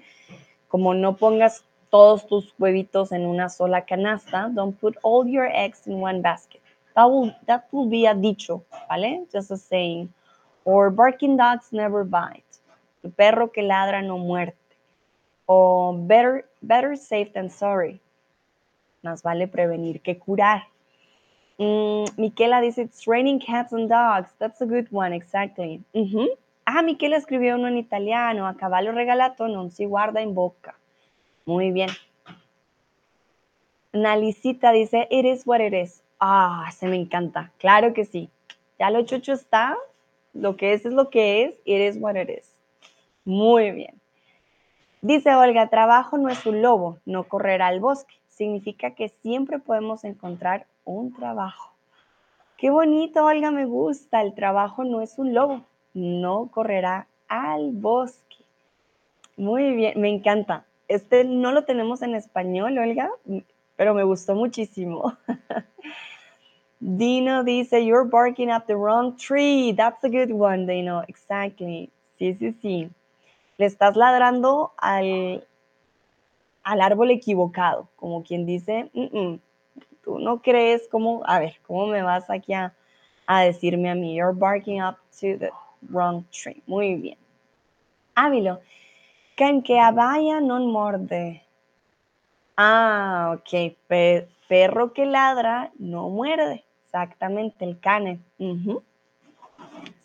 [0.69, 4.49] Como no pongas todos tus huevitos en una sola canasta.
[4.55, 6.63] Don't put all your eggs in one basket.
[6.95, 9.27] That will, that will be a dicho, ¿vale?
[9.33, 10.13] Just a saying.
[10.65, 12.45] Or barking dogs never bite.
[13.03, 14.57] Tu perro que ladra no muerte.
[15.47, 18.01] O better, better safe than sorry.
[19.03, 20.63] Más vale prevenir que curar.
[21.59, 24.31] Mm, Miquela dice, it's raining cats and dogs.
[24.39, 25.83] That's a good one, exactly.
[26.67, 28.47] Ah, Miquela escribió uno en italiano.
[28.47, 30.75] A caballo regalato non si guarda in boca.
[31.51, 31.89] Muy bien.
[33.93, 36.01] Nalicita dice, it is what it is.
[36.21, 37.51] Ah, se me encanta.
[37.59, 38.31] Claro que sí.
[38.79, 39.77] Ya lo chucho está.
[40.33, 41.55] Lo que es es lo que es.
[41.65, 42.55] It is what it is.
[43.25, 44.01] Muy bien.
[45.03, 48.15] Dice Olga, trabajo no es un lobo, no correr al bosque.
[48.29, 51.73] Significa que siempre podemos encontrar un trabajo.
[52.59, 54.23] Qué bonito, Olga, me gusta.
[54.23, 55.63] El trabajo no es un lobo.
[55.95, 58.37] no correrá al bosque.
[59.37, 60.65] Muy bien, me encanta.
[60.91, 63.09] Este no lo tenemos en español, Olga,
[63.77, 65.17] pero me gustó muchísimo.
[66.81, 69.73] Dino dice, you're barking up the wrong tree.
[69.73, 71.05] That's a good one, Dino.
[71.07, 71.93] Exactly.
[72.19, 72.91] Sí, sí, sí.
[73.57, 75.47] Le estás ladrando al,
[76.65, 78.91] al árbol equivocado, como quien dice,
[80.03, 82.75] tú no crees cómo, a ver, ¿cómo me vas aquí a,
[83.29, 84.17] a decirme a mí?
[84.17, 85.51] You're barking up to the
[85.89, 86.65] wrong tree.
[86.67, 87.19] Muy bien.
[88.17, 88.61] Ávilo,
[89.41, 91.41] canqueabaya non morde.
[92.61, 93.73] Ah, ok.
[94.51, 96.63] perro que ladra no muerde.
[96.85, 98.21] Exactamente, el cane.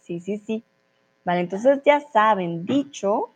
[0.02, 0.64] Sí, sí, sí.
[1.26, 3.32] Vale, entonces ya saben, dicho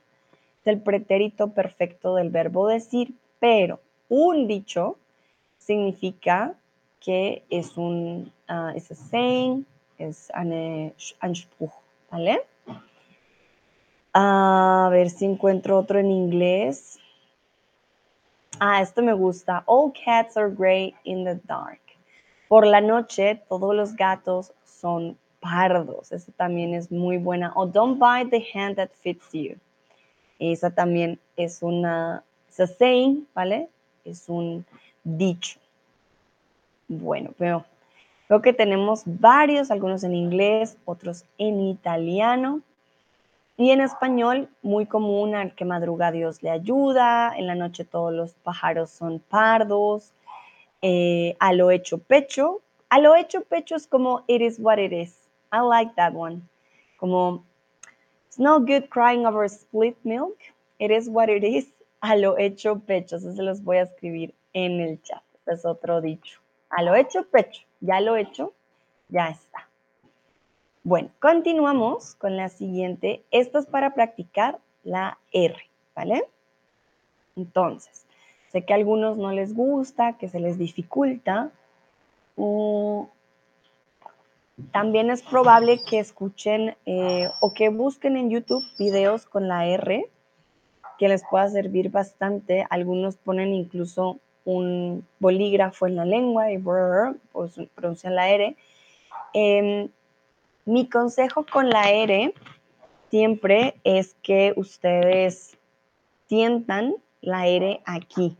[0.62, 4.98] es el pretérito perfecto del verbo decir, pero un dicho
[5.58, 6.54] significa
[7.02, 9.66] que es un, uh, es a saying,
[9.98, 11.74] es un Anspruch,
[12.12, 12.44] ¿vale?
[14.14, 16.98] A ver si encuentro otro en inglés.
[18.60, 19.64] Ah, esto me gusta.
[19.68, 21.80] All cats are gray in the dark.
[22.48, 26.12] Por la noche, todos los gatos son pardos.
[26.12, 27.54] Eso también es muy buena.
[27.56, 29.56] O don't bite the hand that fits you.
[30.40, 32.24] Esa también es una,
[32.58, 33.70] es saying, ¿vale?
[34.06, 34.66] Es un
[35.04, 35.60] dicho.
[36.88, 37.66] Bueno, pero
[38.28, 42.62] veo que tenemos varios, algunos en inglés, otros en italiano.
[43.60, 48.14] Y en español, muy común, al que madruga Dios le ayuda, en la noche todos
[48.14, 50.14] los pájaros son pardos,
[50.82, 52.62] eh, a lo hecho pecho.
[52.88, 55.14] A lo hecho pecho es como it is what it is.
[55.52, 56.42] I like that one.
[57.02, 57.44] Como
[58.28, 60.38] it's no good crying over split milk.
[60.80, 61.68] It is what it is.
[62.00, 63.18] A lo hecho pecho.
[63.18, 65.22] Eso se los voy a escribir en el chat.
[65.48, 66.40] es otro dicho.
[66.70, 67.64] A lo hecho pecho.
[67.82, 68.54] Ya lo hecho,
[69.10, 69.69] ya está.
[70.84, 73.24] Bueno, continuamos con la siguiente.
[73.32, 75.56] Esto es para practicar la R,
[75.94, 76.24] ¿vale?
[77.36, 78.06] Entonces,
[78.52, 81.52] sé que a algunos no les gusta, que se les dificulta.
[84.72, 90.10] también es probable que escuchen eh, o que busquen en YouTube videos con la R,
[90.98, 92.66] que les pueda servir bastante.
[92.70, 98.56] Algunos ponen incluso un bolígrafo en la lengua y pues, pronuncian la R.
[99.34, 99.90] Em,
[100.70, 102.32] mi consejo con la R
[103.10, 105.58] siempre es que ustedes
[106.28, 108.38] sientan la R aquí.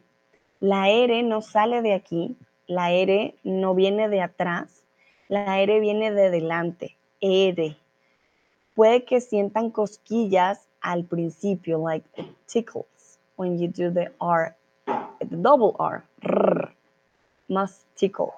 [0.60, 2.38] La R no sale de aquí,
[2.68, 4.84] la R no viene de atrás,
[5.28, 7.76] la R viene de delante, R.
[8.76, 12.08] Puede que sientan cosquillas al principio, like
[12.46, 16.04] tickles when you do the R, the double R.
[17.48, 18.34] must tickle.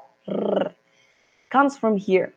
[1.49, 2.33] comes from here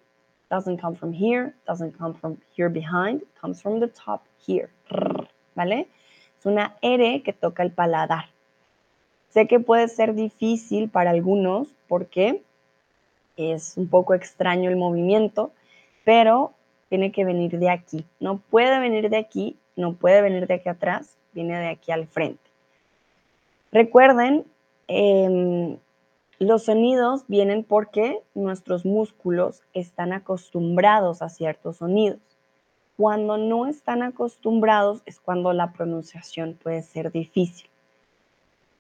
[0.55, 4.71] doesn't come from here, doesn't come from here behind, comes from the top here.
[5.57, 5.89] ¿Vale?
[6.39, 8.27] Es una R que toca el paladar.
[9.31, 12.43] Sé que puede ser difícil para algunos porque
[13.37, 15.51] es un poco extraño el movimiento,
[16.05, 16.53] pero
[16.89, 18.07] tiene que venir de aquí.
[18.21, 22.07] No puede venir de aquí, no puede venir de aquí atrás, viene de aquí al
[22.07, 22.49] frente.
[23.73, 24.45] Recuerden,
[24.87, 25.79] eh,
[26.39, 32.21] los sonidos vienen porque nuestros músculos están acostumbrados a ciertos sonidos.
[32.97, 37.69] Cuando no están acostumbrados es cuando la pronunciación puede ser difícil.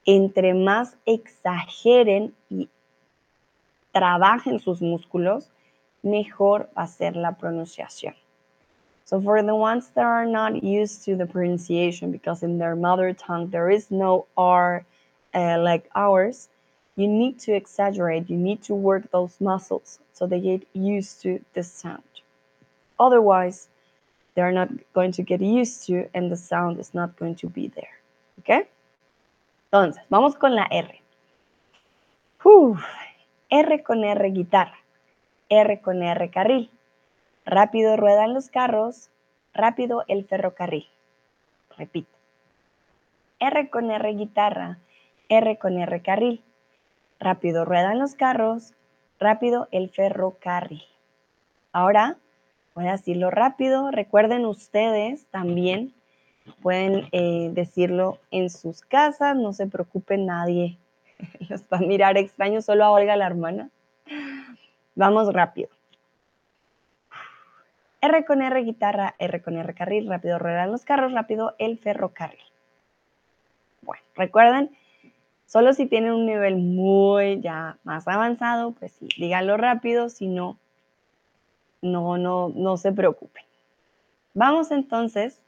[0.04, 2.68] Entre más exageren y
[3.92, 5.50] trabajen sus músculos,
[6.02, 8.14] mejor va a ser la pronunciación.
[9.04, 13.12] So for the ones that are not used to the pronunciation because in their mother
[13.12, 14.84] tongue there is no R
[15.34, 16.48] uh, like ours,
[16.96, 21.40] you need to exaggerate, you need to work those muscles so they get used to
[21.54, 22.02] the sound.
[22.98, 23.68] Otherwise,
[24.34, 27.68] they're not going to get used to and the sound is not going to be
[27.68, 27.98] there.
[28.38, 28.68] ¿Ok?
[29.72, 31.00] Entonces, vamos con la R.
[33.50, 34.78] R con R guitarra.
[35.48, 36.70] R con R carril.
[37.44, 39.10] Rápido ruedan los carros.
[39.52, 40.86] Rápido el ferrocarril.
[41.76, 42.10] Repito.
[43.40, 44.78] R con R guitarra.
[45.28, 46.42] R con R carril
[47.18, 48.74] rápido ruedan los carros,
[49.18, 50.82] rápido el ferrocarril.
[51.72, 52.16] Ahora
[52.74, 53.90] voy a decirlo rápido.
[53.90, 55.94] Recuerden ustedes también,
[56.62, 60.78] pueden eh, decirlo en sus casas, no se preocupen nadie.
[61.48, 63.70] Los va a mirar extraño, solo a Olga la hermana.
[64.94, 65.68] Vamos rápido.
[68.00, 72.44] R con R guitarra, R con R carril, rápido ruedan los carros, rápido el ferrocarril.
[73.80, 74.76] Bueno, recuerden
[75.54, 80.58] Solo si tienen un nivel muy ya más avanzado, pues sí, díganlo rápido, si no,
[81.80, 83.44] no, no, no se preocupen.
[84.34, 85.40] Vamos entonces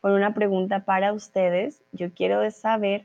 [0.00, 1.82] con una pregunta para ustedes.
[1.92, 3.04] Yo quiero saber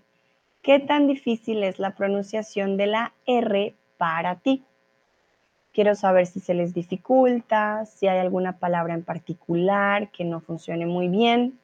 [0.61, 4.63] qué tan difícil es la pronunciación de la R para ti.
[5.73, 10.85] Quiero saber si se les dificulta, si hay alguna palabra en particular que no funcione
[10.85, 11.59] muy bien.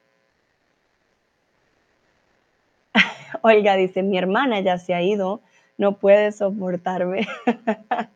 [3.42, 5.40] Olga dice, mi hermana ya se ha ido,
[5.78, 7.26] no puede soportarme.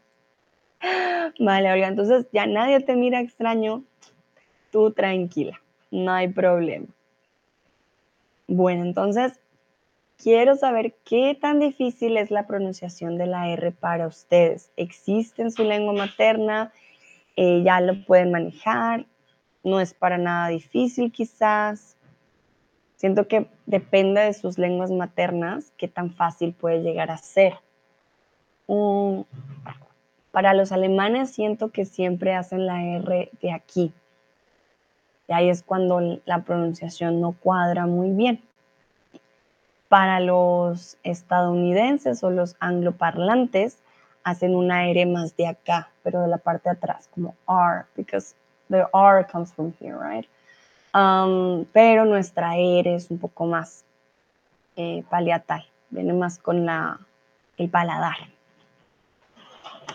[1.41, 3.85] vale, Olga, entonces ya nadie te mira extraño,
[4.70, 5.61] tú tranquila,
[5.91, 6.87] no hay problema.
[8.49, 9.41] Bueno, entonces
[10.22, 14.70] quiero saber qué tan difícil es la pronunciación de la R para ustedes.
[14.77, 16.72] ¿Existe en su lengua materna?
[17.35, 19.07] Eh, ¿Ya lo pueden manejar?
[19.64, 21.95] ¿No es para nada difícil quizás?
[22.97, 27.55] Siento que depende de sus lenguas maternas qué tan fácil puede llegar a ser.
[30.32, 33.92] para los alemanes siento que siempre hacen la R de aquí.
[35.28, 38.42] Y ahí es cuando la pronunciación no cuadra muy bien.
[39.88, 43.78] Para los estadounidenses o los angloparlantes
[44.24, 48.34] hacen una R más de acá, pero de la parte de atrás, como R, because
[48.68, 50.26] the R comes from here, right?
[51.72, 53.84] Pero nuestra R es un poco más
[54.76, 56.66] eh, paliatal, viene más con
[57.59, 58.16] el paladar.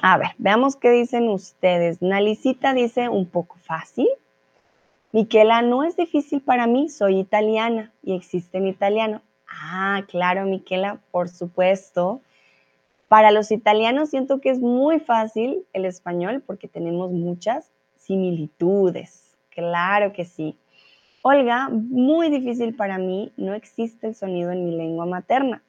[0.03, 2.01] A ver, veamos qué dicen ustedes.
[2.01, 4.07] Nalicita dice un poco fácil.
[5.11, 9.21] Miquela, no es difícil para mí, soy italiana y existe en italiano.
[9.47, 12.21] Ah, claro, Miquela, por supuesto.
[13.07, 19.35] Para los italianos siento que es muy fácil el español porque tenemos muchas similitudes.
[19.49, 20.57] Claro que sí.
[21.23, 25.61] Olga, muy difícil para mí, no existe el sonido en mi lengua materna.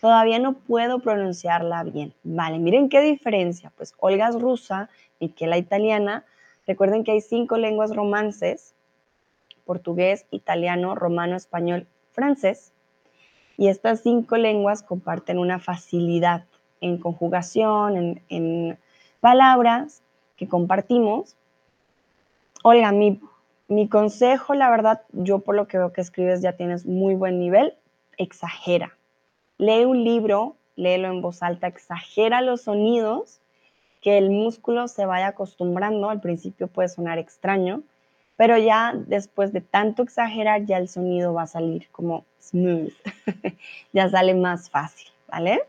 [0.00, 2.12] Todavía no puedo pronunciarla bien.
[2.24, 3.72] Vale, miren qué diferencia.
[3.76, 4.90] Pues Olga es rusa,
[5.20, 6.24] Miquela italiana.
[6.66, 8.74] Recuerden que hay cinco lenguas romances,
[9.64, 12.72] portugués, italiano, romano, español, francés.
[13.56, 16.44] Y estas cinco lenguas comparten una facilidad
[16.80, 18.78] en conjugación, en,
[19.20, 20.02] palabras
[20.36, 21.36] que compartimos.
[22.62, 23.20] Olga, mi,
[23.68, 27.38] mi consejo, la verdad, yo por lo que veo que escribes ya tienes muy buen
[27.38, 27.74] nivel,
[28.16, 28.96] exagera.
[29.58, 33.40] Lee un libro, léelo en voz alta, exagera los sonidos,
[34.00, 36.10] que el músculo se vaya acostumbrando.
[36.10, 37.82] Al principio puede sonar extraño,
[38.36, 42.92] pero ya después de tanto exagerar, ya el sonido va a salir como smooth,
[43.92, 45.62] ya sale más fácil, ¿vale?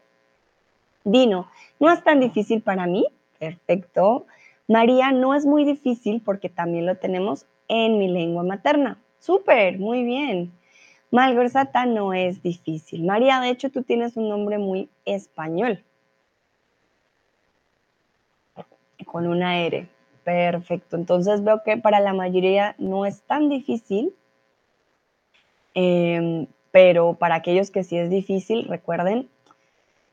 [1.04, 3.08] Dino, no es tan difícil para mí,
[3.40, 4.26] perfecto.
[4.68, 8.98] María, no es muy difícil porque también lo tenemos en mi lengua materna.
[9.20, 10.52] Súper, muy bien.
[11.10, 13.06] Malgorzata no es difícil.
[13.06, 15.84] María, de hecho, tú tienes un nombre muy español.
[19.06, 19.88] Con una R.
[20.26, 20.98] Perfecto.
[20.98, 24.14] Entonces veo que para la mayoría no es tan difícil,
[25.74, 29.30] em, pero para aquellos que sí es difícil, recuerden,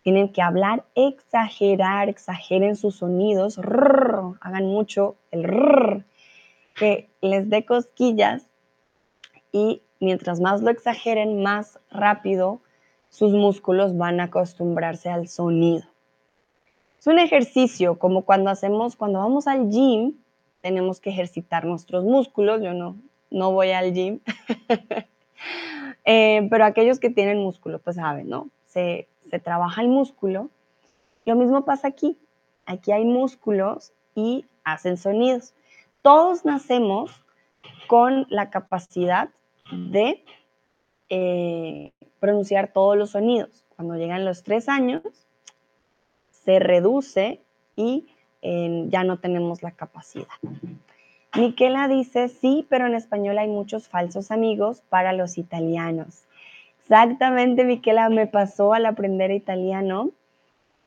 [0.05, 6.05] tienen que hablar, exagerar, exageren sus sonidos, hagan mucho el
[6.75, 8.47] que les dé cosquillas
[9.51, 12.61] y mientras más lo exageren, más rápido
[13.09, 15.85] sus músculos van a acostumbrarse al sonido.
[16.99, 20.13] Es un ejercicio como cuando hacemos, cuando vamos al gym,
[20.61, 22.61] tenemos que ejercitar nuestros músculos.
[22.63, 22.97] Yo no,
[23.31, 24.21] no voy al gym,
[26.05, 28.51] eh, pero aquellos que tienen músculo, pues saben, ¿no?
[28.67, 30.49] Se, se trabaja el músculo.
[31.25, 32.17] Lo mismo pasa aquí.
[32.67, 35.55] Aquí hay músculos y hacen sonidos.
[36.03, 37.11] Todos nacemos
[37.89, 39.31] con la capacidad
[39.73, 40.25] de
[41.09, 43.65] eh, pronunciar todos los sonidos.
[43.75, 45.03] Cuando llegan los tres años,
[46.31, 47.41] se reduce
[47.75, 48.07] y
[48.41, 50.29] eh, ya no tenemos la capacidad.
[51.37, 56.24] Miquela dice, sí, pero en español hay muchos falsos amigos para los italianos.
[56.85, 60.11] Exactamente, Miquela, me pasó al aprender italiano.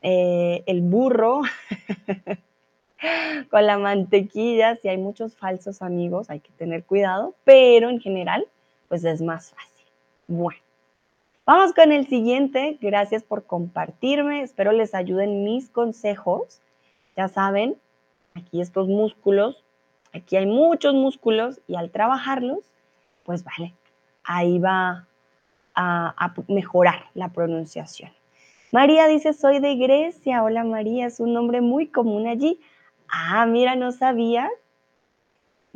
[0.04, 1.42] Eh, el burro
[3.50, 8.46] con la mantequilla, si hay muchos falsos amigos, hay que tener cuidado, pero en general,
[8.88, 9.86] pues es más fácil.
[10.28, 10.60] Bueno.
[11.48, 12.78] Vamos con el siguiente.
[12.82, 14.42] Gracias por compartirme.
[14.42, 16.60] Espero les ayuden mis consejos.
[17.16, 17.78] Ya saben,
[18.36, 19.64] aquí estos músculos,
[20.14, 22.60] aquí hay muchos músculos y al trabajarlos,
[23.24, 23.74] pues vale,
[24.24, 25.08] ahí va
[25.78, 28.12] a, mejorar la pronunciación.
[28.72, 30.44] María dice, soy de Grecia.
[30.44, 32.60] Hola María, es un nombre muy común allí.
[33.08, 34.50] Ah, mira, no sabía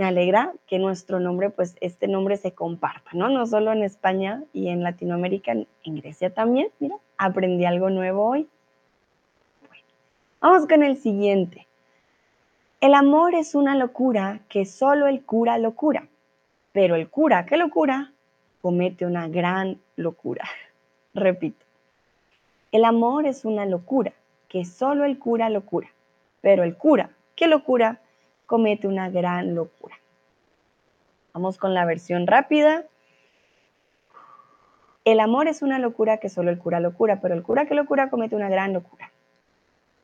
[0.02, 3.30] me alegra que nuestro nombre, pues este nombre se comparta, ¿no?
[3.30, 6.70] No solo en España y en Latinoamérica, en Grecia también.
[6.80, 8.48] Mira, aprendí algo nuevo hoy.
[9.68, 9.84] Bueno,
[10.40, 11.68] vamos con el siguiente.
[12.80, 16.08] El amor es una locura que solo el cura lo cura.
[16.72, 18.12] pero el cura, ¿qué locura?
[18.62, 20.46] Comete una gran locura.
[21.14, 21.66] Repito,
[22.72, 24.14] el amor es una locura,
[24.48, 25.90] que solo el cura locura,
[26.42, 28.00] pero el cura, ¿qué locura?
[28.46, 29.96] Comete una gran locura.
[31.34, 32.86] Vamos con la versión rápida.
[35.06, 38.10] El amor es una locura que solo el cura locura, pero el cura que locura
[38.10, 39.12] comete una gran locura.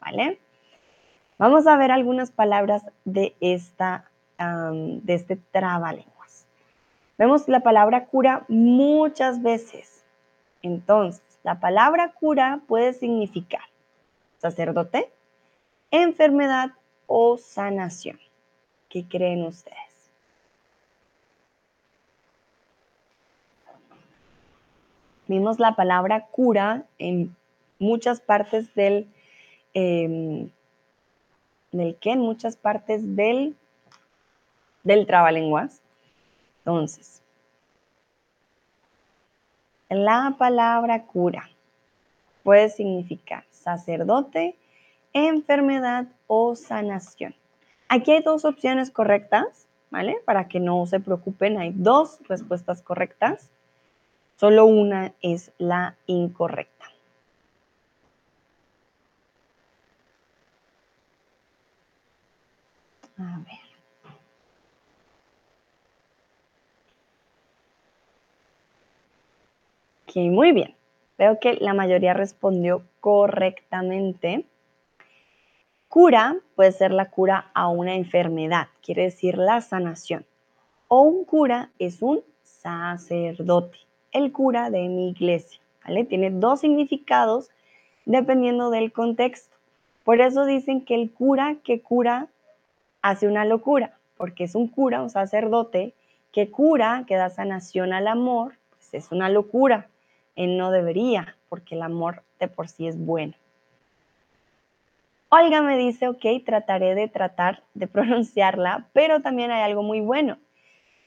[0.02, 0.40] ¿Vale?
[1.38, 6.17] Vamos a ver algunas palabras de, esta, de este trabalenguas.
[7.18, 10.04] Vemos la palabra cura muchas veces.
[10.62, 13.62] Entonces, la palabra cura puede significar
[14.38, 15.12] sacerdote,
[15.92, 16.72] enfermedad
[17.08, 18.20] o sanación.
[18.90, 19.78] ¿Qué creen ustedes?
[25.28, 27.36] Vimos la palabra cura en
[27.80, 29.08] muchas partes del,
[29.74, 30.50] em,
[31.72, 33.56] del qué, en muchas partes del,
[34.84, 35.82] del trabalenguas.
[36.68, 37.22] Entonces,
[39.90, 41.50] la palabra cura
[42.44, 44.58] puede significar sacerdote,
[45.14, 47.34] enfermedad o sanación.
[47.88, 50.18] Aquí hay dos opciones correctas, ¿vale?
[50.26, 53.50] Para que no se preocupen, hay dos respuestas correctas.
[54.36, 56.86] Solo una es la incorrecta.
[63.18, 63.67] A ver.
[70.08, 70.74] Ok, muy bien.
[71.18, 74.46] Veo que la mayoría respondió correctamente.
[75.90, 80.26] Cura puede ser la cura a una enfermedad, quiere decir la sanación.
[80.88, 83.80] O un cura es un sacerdote,
[84.14, 85.60] el cura de mi iglesia.
[85.84, 86.06] ¿vale?
[86.06, 87.50] Tiene dos significados
[88.06, 89.58] dependiendo del contexto.
[90.06, 92.28] Por eso dicen que el cura que cura
[93.02, 95.94] hace una locura, porque es un cura, un sacerdote,
[96.32, 99.90] que cura, que da sanación al amor, pues es una locura.
[100.38, 103.34] No debería, porque el amor de por sí es bueno.
[105.30, 110.38] Olga me dice, ok, trataré de tratar de pronunciarla, pero también hay algo muy bueno.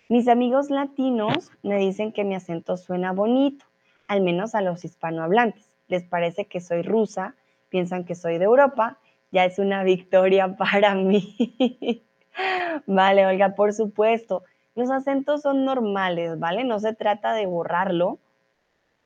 [0.09, 3.65] Mis amigos latinos me dicen que mi acento suena bonito,
[4.09, 5.65] al menos a los hispanohablantes.
[5.87, 7.35] Les parece que soy rusa,
[7.69, 8.99] piensan que soy de Europa,
[9.31, 12.05] ya es una victoria para mí.
[12.87, 14.43] vale, Olga, por supuesto.
[14.75, 16.65] Los acentos son normales, ¿vale?
[16.65, 18.19] No se trata de borrarlo,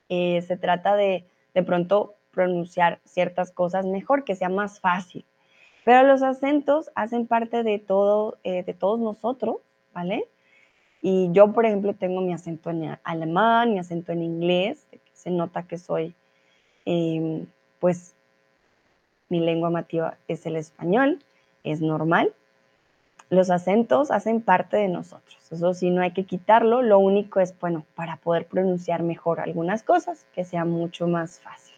[0.08, 5.24] eh, se trata de de pronto pronunciar ciertas cosas mejor, que sea más fácil.
[5.84, 9.58] Pero los acentos hacen parte de todo, eh, de todos nosotros,
[9.92, 10.28] ¿vale?
[11.00, 15.62] Y yo, por ejemplo, tengo mi acento en alemán, mi acento en inglés, se nota
[15.62, 16.14] que soy,
[16.86, 17.46] em,
[17.78, 18.14] pues,
[19.28, 21.22] mi lengua mativa es el español,
[21.62, 22.34] es normal.
[23.30, 27.58] Los acentos hacen parte de nosotros, eso sí, no hay que quitarlo, lo único es,
[27.58, 31.74] bueno, para poder pronunciar mejor algunas cosas, que sea mucho más fácil.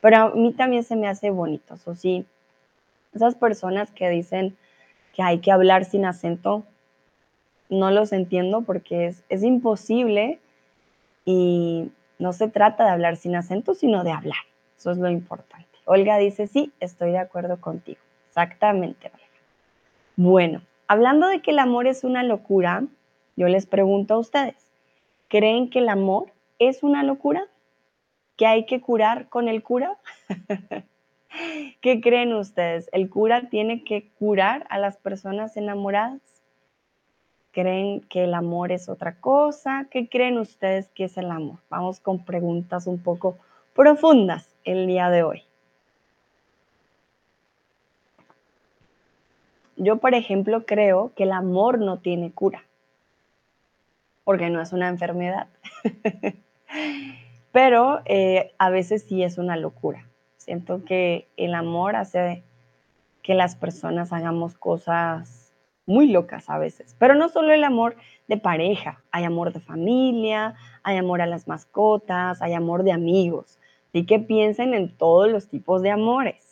[0.00, 2.26] Pero a mí también se me hace bonito, eso sí,
[3.14, 4.56] esas personas que dicen
[5.14, 6.64] que hay que hablar sin acento,
[7.70, 10.38] no los entiendo porque es, imposible
[11.24, 14.38] y no se trata de hablar sin acento, sino de hablar.
[14.78, 15.66] Eso es lo importante.
[15.86, 18.00] Olga dice, sí, estoy de acuerdo contigo.
[18.28, 19.25] Exactamente, Olga.
[20.18, 22.84] Bueno, hablando de que el amor es una locura,
[23.36, 24.72] yo les pregunto a ustedes,
[25.28, 27.46] ¿creen que el amor es una locura?
[28.36, 29.98] ¿Que hay que curar con el cura?
[31.82, 32.88] ¿Qué creen ustedes?
[32.92, 36.22] ¿El cura tiene que curar a las personas enamoradas?
[37.52, 39.86] ¿Creen que el amor es otra cosa?
[39.90, 41.58] ¿Qué creen ustedes que es el amor?
[41.68, 43.36] Vamos con preguntas un poco
[43.74, 45.45] profundas el día de hoy.
[49.76, 52.64] Yo, por ejemplo, creo que el amor no tiene cura,
[54.24, 55.48] porque no es una enfermedad.
[57.52, 60.08] Pero eh, a veces sí es una locura.
[60.36, 62.42] Siento que el amor hace
[63.22, 65.52] que las personas hagamos cosas
[65.86, 66.94] muy locas a veces.
[66.98, 67.96] Pero no solo el amor
[68.28, 73.58] de pareja, hay amor de familia, hay amor a las mascotas, hay amor de amigos.
[73.88, 76.45] Así que piensen en todos los tipos de amores.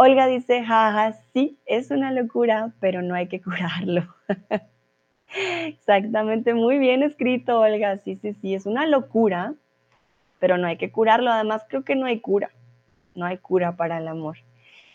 [0.00, 4.06] Olga dice, jaja, sí, es una locura, pero no hay que curarlo.
[5.66, 7.98] Exactamente, muy bien escrito, Olga.
[8.04, 9.54] Sí, sí, sí, es una locura,
[10.38, 11.32] pero no hay que curarlo.
[11.32, 12.52] Además, creo que no hay cura.
[13.16, 14.36] No hay cura para el amor.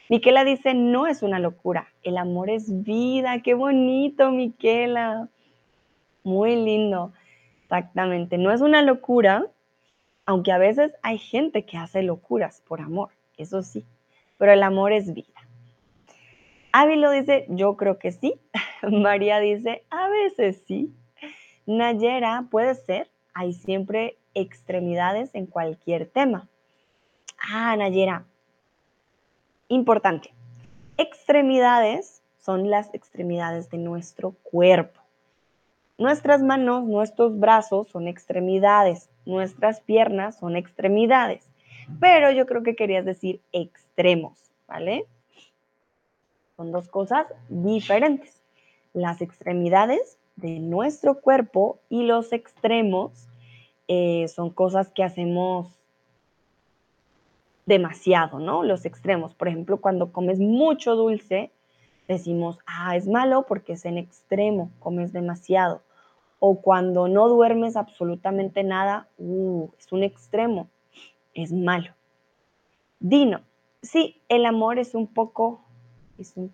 [0.08, 3.42] Miquela dice, no es una locura, el amor es vida.
[3.42, 5.28] Qué bonito, Miquela.
[6.24, 7.12] Muy lindo.
[7.64, 9.48] Exactamente, no es una locura,
[10.26, 13.84] aunque a veces hay gente que hace locuras por amor, eso sí
[14.44, 15.40] pero el amor es vida.
[16.74, 18.42] Ávilo dice, yo creo que sí.
[18.82, 20.94] María dice, a veces sí.
[21.66, 26.50] Nayera puede ser, hay siempre extremidades en cualquier tema.
[27.40, 28.26] Ah, Nayera,
[29.70, 30.34] importante.
[30.98, 35.00] Extremidades son las extremidades de nuestro cuerpo.
[35.98, 41.50] Nuestras manos, nuestros brazos son extremidades, nuestras piernas son extremidades,
[42.02, 43.40] pero yo creo que querías decir
[43.94, 45.06] extremos, ¿vale?
[46.58, 48.42] Son dos cosas diferentes.
[48.94, 53.28] Las extremidades de nuestro cuerpo y los extremos
[53.88, 55.68] eh, son cosas que hacemos
[57.68, 58.64] demasiado, ¿no?
[58.64, 59.36] Los extremos.
[59.36, 61.52] Por ejemplo, cuando comes mucho dulce,
[62.08, 65.84] decimos, ah, es malo porque es en extremo, comes demasiado.
[66.40, 70.68] O cuando no duermes absolutamente nada, uh, es un extremo,
[71.36, 71.92] es malo.
[73.00, 73.42] Dino,
[73.84, 75.62] sí, el amor es un poco,
[76.18, 76.54] es un,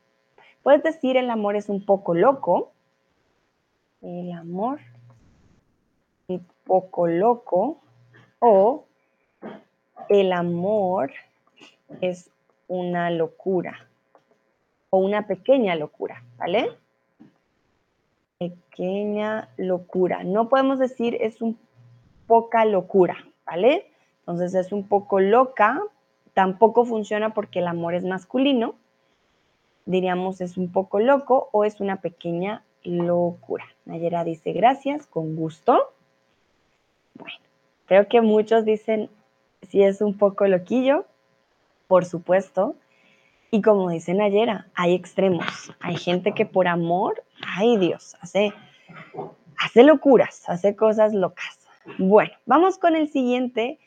[0.63, 2.73] puedes decir el amor es un poco loco.
[4.01, 4.79] El amor
[6.27, 7.81] un poco loco
[8.39, 8.85] o
[10.09, 11.11] el amor
[12.01, 12.29] es
[12.67, 13.87] una locura
[14.89, 16.71] o una pequeña locura, ¿vale?
[18.37, 20.23] Pequeña locura.
[20.23, 21.57] No podemos decir es un
[22.27, 23.91] poca locura, ¿vale?
[24.19, 25.81] Entonces es un poco loca,
[26.33, 28.75] tampoco funciona porque el amor es masculino.
[29.85, 33.65] Diríamos es un poco loco o es una pequeña locura.
[33.85, 35.93] Nayera dice gracias, con gusto.
[37.15, 37.37] Bueno,
[37.85, 39.09] creo que muchos dicen
[39.67, 41.05] si es un poco loquillo,
[41.87, 42.75] por supuesto.
[43.51, 45.73] Y como dicen ayer, hay extremos.
[45.79, 47.23] Hay gente que por amor,
[47.57, 48.53] ay Dios, hace,
[49.57, 51.59] hace locuras, hace cosas locas.
[51.97, 53.79] Bueno, vamos con el siguiente.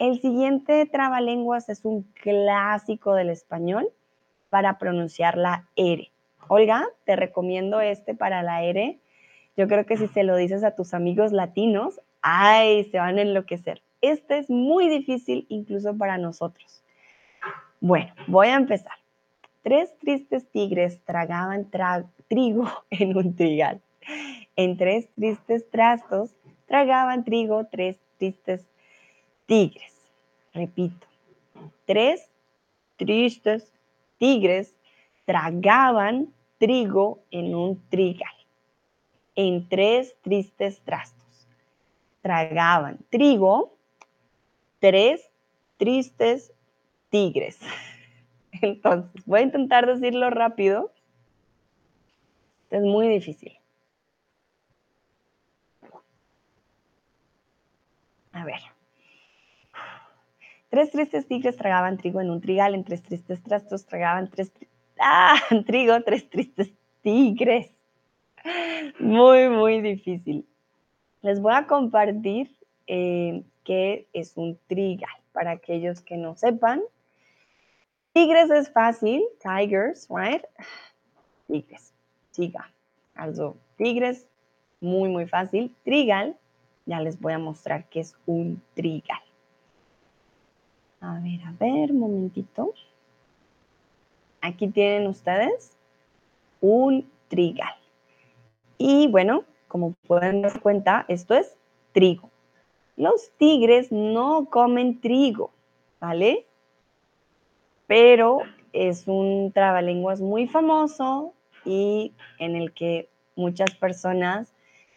[0.00, 3.86] El siguiente trabalenguas es un clásico del español
[4.48, 6.10] para pronunciar la R.
[6.48, 8.98] Olga, te recomiendo este para la R.
[9.58, 13.20] Yo creo que si se lo dices a tus amigos latinos, ay, se van a
[13.20, 13.82] enloquecer.
[14.00, 16.82] Este es muy difícil incluso para nosotros.
[17.78, 18.96] Bueno, voy a empezar.
[19.62, 21.68] Tres tristes tigres tragaban
[22.26, 23.82] trigo en un trigal.
[24.56, 26.34] En tres tristes trastos
[26.64, 28.69] tragaban trigo tres tristes
[29.50, 29.92] tigres.
[30.54, 31.08] Repito,
[31.84, 32.30] tres
[32.96, 33.72] tristes
[34.16, 34.76] tigres
[35.24, 38.32] tragaban trigo en un trigal.
[39.34, 41.48] En tres tristes trastos
[42.22, 43.76] tragaban trigo
[44.78, 45.28] tres
[45.78, 46.52] tristes
[47.08, 47.58] tigres.
[48.52, 50.92] Entonces, voy a intentar decirlo rápido.
[52.70, 53.58] Es muy difícil.
[58.32, 58.79] A ver.
[60.70, 64.52] Tres tristes tigres tragaban trigo en un trigal, en tres tristes trastos tragaban tres
[65.00, 65.34] ah,
[65.66, 66.70] trigo, tres tristes
[67.02, 67.72] tigres.
[69.00, 70.46] Muy, muy difícil.
[71.22, 72.56] Les voy a compartir
[72.86, 75.10] eh, que es un trigal.
[75.32, 76.82] Para aquellos que no sepan,
[78.12, 80.42] tigres es fácil, tigers, right?
[81.46, 81.92] Tigres,
[82.32, 82.68] tiga.
[83.14, 84.26] Also, tigres,
[84.80, 85.74] muy, muy fácil.
[85.84, 86.36] Trigal,
[86.86, 89.20] ya les voy a mostrar que es un trigal.
[91.00, 92.74] A ver, a ver, momentito.
[94.42, 95.76] Aquí tienen ustedes
[96.60, 97.74] un trigal.
[98.76, 101.56] Y bueno, como pueden dar cuenta, esto es
[101.92, 102.30] trigo.
[102.96, 105.50] Los tigres no comen trigo,
[106.00, 106.46] ¿vale?
[107.86, 108.40] Pero
[108.72, 111.32] es un trabalenguas muy famoso
[111.64, 114.52] y en el que muchas personas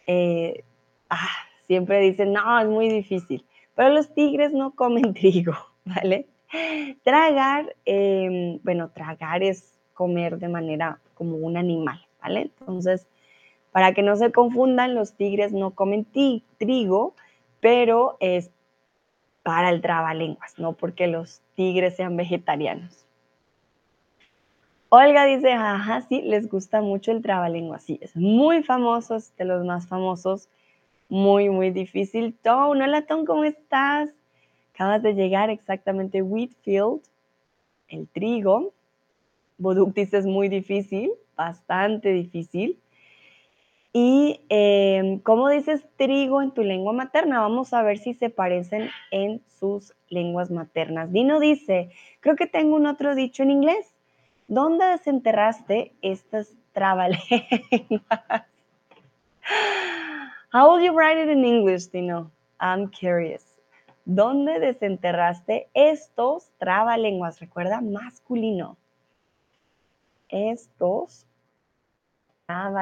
[0.07, 0.63] eh,
[1.09, 1.29] ah,
[1.67, 3.45] siempre dicen, no, es muy difícil.
[3.75, 5.55] Pero los tigres no comen trigo,
[5.86, 6.27] ¿vale?
[7.03, 12.41] Tragar, em, bueno, tragar es comer de manera como un animal, ¿vale?
[12.41, 13.07] Entonces,
[13.71, 16.05] para que no se confundan, los tigres no comen
[16.57, 17.15] trigo,
[17.59, 18.51] pero es
[19.41, 23.05] para el trabalenguas, no porque los tigres sean vegetarianos.
[24.89, 27.84] Olga dice, ajá, sí, les gusta mucho el trabalenguas.
[27.84, 30.49] Sí, es muy famoso, es de los más famosos,
[31.09, 32.38] muy, muy difícil.
[32.43, 34.11] Tom, hola Tom, ¿cómo estás?
[34.74, 37.01] Acabas de llegar exactamente Wheatfield,
[37.89, 38.74] el trigo.
[39.59, 42.80] Boductis es muy difícil, bastante difícil.
[43.93, 48.89] Y em, cómo dices trigo en tu lengua materna, vamos a ver si se parecen
[49.11, 51.11] en sus lenguas maternas.
[51.11, 53.93] Dino dice, creo que tengo un otro dicho en inglés.
[54.47, 57.21] ¿Dónde desenterraste estas trabalenguas?
[60.51, 62.32] How will you write it in English, Dino?
[62.59, 63.52] I'm curious.
[64.05, 67.39] ¿Dónde desenterraste estos trabalenguas?
[67.39, 68.77] Recuerda, masculino.
[70.29, 71.25] Estos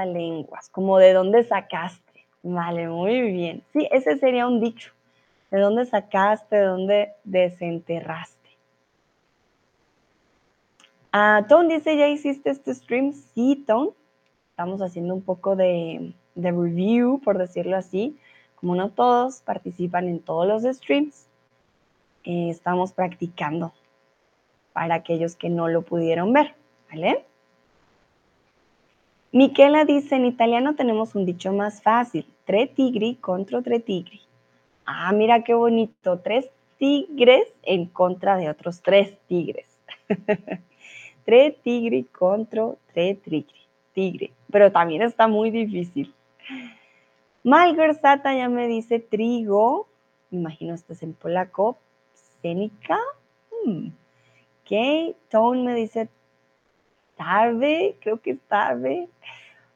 [0.05, 2.11] lenguas, como de dónde sacaste,
[2.43, 3.63] Vale, muy bien.
[3.72, 4.93] Sí, ese sería un dicho.
[5.51, 6.55] ¿De dónde sacaste?
[6.55, 8.49] ¿De dónde desenterraste?
[11.11, 13.13] Ah, Tom dice, ¿ya hiciste este stream?
[13.13, 13.89] Sí, Tom.
[14.49, 18.17] Estamos haciendo un poco de, de review, por decirlo así.
[18.62, 21.26] Como no todos participan en todos los streams,
[22.24, 23.74] eh, estamos practicando
[24.72, 26.53] para aquellos que no lo pudieron ver,
[26.89, 27.26] ¿vale?
[29.32, 34.22] Miquela dice, en italiano tenemos un dicho más fácil, tre tigri contra tre tigri.
[34.86, 39.66] Ah, mira qué bonito, tres tigres en contra de otros tres tigres.
[41.26, 43.45] tre tigri contra tre tigri.
[43.93, 46.14] Tigre, pero también está muy difícil.
[47.44, 49.88] Malgorzata ya me dice trigo,
[50.30, 51.78] imagino esto es en polaco,
[52.42, 53.00] Senica.
[53.66, 53.88] Hmm.
[54.62, 56.10] Ok, Tone me dice
[57.18, 59.10] tarde, creo que es tarde.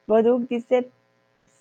[0.08, 0.90] Boduk dice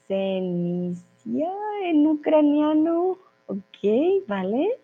[0.07, 1.51] cenicia
[1.83, 3.19] en ucraniano.
[3.47, 4.79] Ok, vale.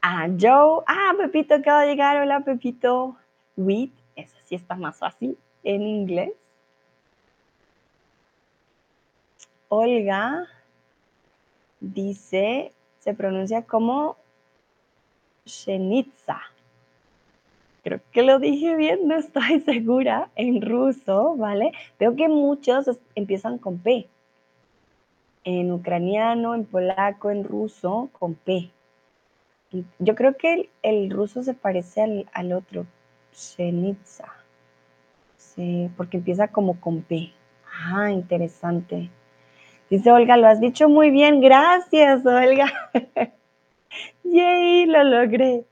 [0.00, 0.84] Ah, Joe.
[0.86, 2.16] Ah, Pepito acaba de llegar.
[2.16, 3.16] Hola, Pepito.
[3.56, 3.90] Wheat.
[4.14, 6.32] Eso sí está más fácil en inglés.
[9.68, 10.46] Olga
[11.80, 14.16] dice, se pronuncia como
[15.44, 16.40] Shenitsa.
[17.82, 21.72] Creo que lo dije bien, no estoy segura, en ruso, ¿vale?
[21.98, 24.08] Veo que muchos empiezan con P.
[25.44, 28.70] En ucraniano, en polaco, en ruso, con P.
[29.98, 32.86] Yo creo que el, ruso se parece al, otro,
[33.32, 34.32] Shenitsa.
[35.36, 37.32] Sí, porque empieza como con P.
[37.84, 39.10] Ah, interesante.
[39.88, 42.72] Dice Olga, lo has dicho muy bien, gracias Olga.
[44.24, 45.64] Yay, lo logré.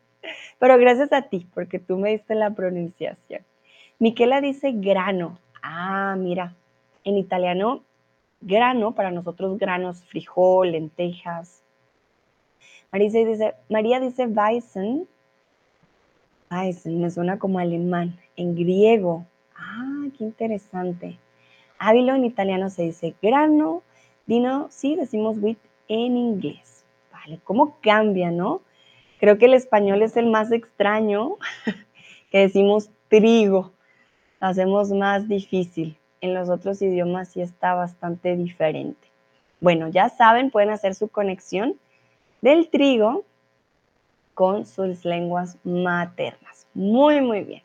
[0.59, 3.43] Pero gracias a ti, porque tú me diste la pronunciación.
[3.99, 5.39] Miquela dice grano.
[5.63, 6.55] Ah, mira,
[7.05, 7.83] en italiano,
[8.41, 11.63] grano, para nosotros granos, frijol, lentejas.
[12.93, 15.09] María dice, Weizen.
[16.51, 18.17] Weizen, me suena como alemán.
[18.37, 19.27] En griego.
[19.57, 21.19] Ah, qué interesante.
[21.79, 23.83] Ávilo en italiano se dice grano.
[24.27, 25.59] Dino, sí, decimos wheat
[25.89, 26.85] en inglés.
[27.13, 28.63] Vale, ¿cómo cambia, no?
[29.21, 31.37] Creo que el español es el más extraño,
[32.31, 33.73] que decimos trigo,
[34.41, 35.97] hacemos más difícil.
[36.21, 39.09] En los otros idiomas sí está bastante diferente.
[39.61, 41.79] Bueno, ya saben, pueden hacer su conexión
[42.41, 43.25] del trigo
[44.35, 46.67] con sus lenguas maternas.
[46.75, 47.63] Muy, muy bien.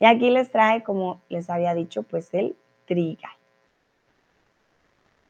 [0.00, 3.35] Y aquí les trae, como les había dicho, pues el trigal.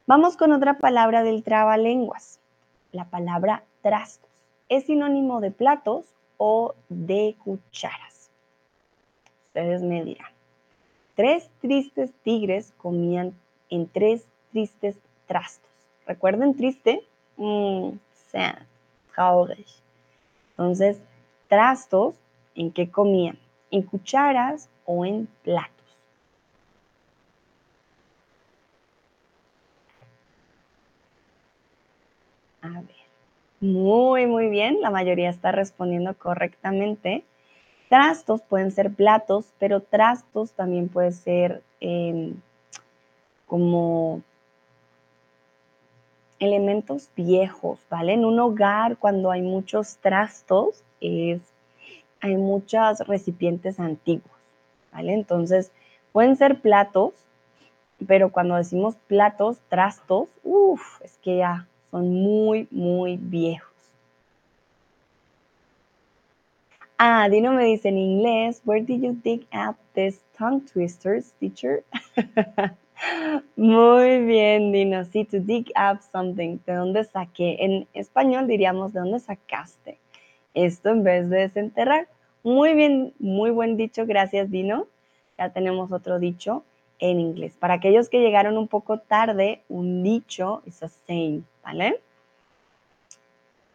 [0.07, 2.39] Vamos con otra palabra del trabalenguas,
[2.93, 4.25] la palabra trasto
[4.69, 6.05] es sinónimo de platos
[6.37, 8.31] o de cucharas.
[9.47, 10.31] Ustedes me dirán.
[11.15, 13.33] Tres tristes tigres comían
[13.69, 15.69] en tres tristes trastos.
[16.05, 17.03] ¿Recuerden triste?
[17.35, 17.97] Mm,
[18.31, 18.59] sad.
[20.51, 21.01] Entonces,
[21.49, 22.15] trastos,
[22.55, 23.37] ¿en qué comían?
[23.71, 25.76] ¿En cucharas o en platos?
[32.75, 32.95] A ver.
[33.59, 34.81] Muy, muy bien.
[34.81, 37.23] La mayoría está respondiendo correctamente.
[37.89, 42.35] Trastos pueden ser platos, pero trastos también puede ser em,
[43.45, 44.21] como
[46.39, 48.13] elementos viejos, ¿vale?
[48.13, 51.41] En un hogar, cuando hay muchos trastos, es,
[52.19, 54.29] hay muchos recipientes antiguos,
[54.91, 55.13] ¿vale?
[55.13, 55.71] Entonces,
[56.11, 57.13] pueden ser platos,
[58.05, 63.67] pero cuando decimos platos, trastos, uff, es que ya son muy, muy viejos.
[66.99, 71.83] Ah, Dino me dice en inglés, where did you dig up these tongue twisters, teacher?
[73.55, 75.05] Muy bien, Dino.
[75.05, 76.57] Sí, to dig up something.
[76.65, 77.57] ¿De dónde saqué?
[77.59, 79.99] En español diríamos, ¿de dónde sacaste?
[80.53, 82.07] Esto en vez de desenterrar.
[82.43, 84.05] Muy bien, muy buen dicho.
[84.05, 84.87] Gracias, Dino.
[85.37, 86.63] Ya tenemos otro dicho
[86.99, 87.55] en inglés.
[87.59, 91.45] Para aquellos que llegaron un poco tarde, un dicho es a saying.
[91.67, 91.99] ¿Vale?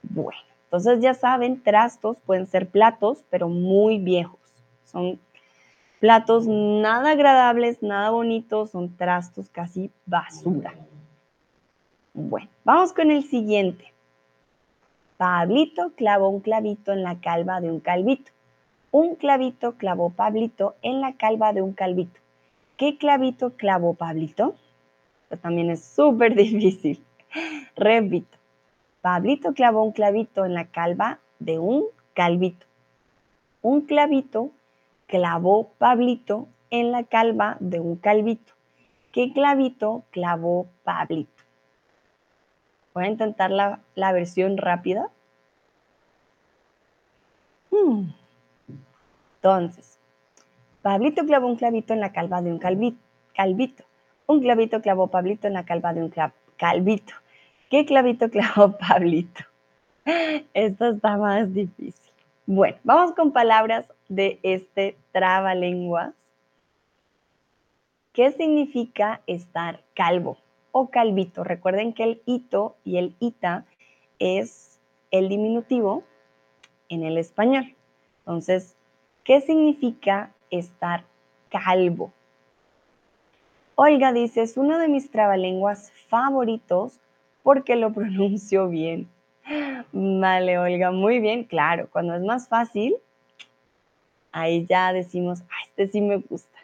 [0.02, 4.40] Bueno, entonces ya saben, trastos pueden ser platos, pero muy viejos.
[4.86, 5.20] Son
[6.00, 10.74] platos nada agradables, nada bonitos, son trastos casi basura.
[12.14, 13.92] Bueno, vamos con el siguiente.
[15.18, 18.32] Pablito clavó un clavito en la calva de un calvito.
[18.90, 22.18] Un clavito clavó Pablito en la calva de un calvito.
[22.78, 24.54] ¿Qué clavito clavó Pablito?
[25.24, 27.04] Esto también es súper difícil.
[27.76, 28.38] Repito,
[29.00, 32.66] Pablito clavó un clavito en la calva de un calvito.
[33.62, 34.50] Un clavito
[35.06, 38.52] clavó Pablito en la calva de un calvito.
[39.12, 41.42] ¿Qué clavito clavó Pablito?
[42.94, 45.10] Voy a intentar la, versión rápida.
[47.70, 48.10] Hmm.
[49.36, 49.98] Entonces,
[50.82, 53.84] Pablito clavó un clavito en la calva de un calvito.
[54.26, 56.10] Un clavito clavó Pablito en la calva de un
[56.62, 57.12] calvito.
[57.70, 59.42] ¿Qué clavito clavó Pablito?
[60.54, 62.12] Esto está más difícil.
[62.46, 66.14] Bueno, vamos con palabras de este trabalenguas.
[68.12, 70.38] ¿Qué significa estar calvo
[70.70, 71.42] o calvito?
[71.42, 73.64] Recuerden que el ito y el ita
[74.20, 74.78] es
[75.10, 76.04] el diminutivo
[76.88, 77.74] en el español.
[78.20, 78.76] Entonces,
[79.24, 81.02] ¿qué significa estar
[81.48, 82.12] calvo?
[83.82, 87.00] Olga dice, es uno de mis trabalenguas favoritos
[87.42, 89.08] porque lo pronuncio bien.
[89.90, 91.88] Vale, Olga, muy bien, claro.
[91.90, 92.94] Cuando es más fácil,
[94.30, 96.58] ahí ya decimos, ah, este sí me gusta.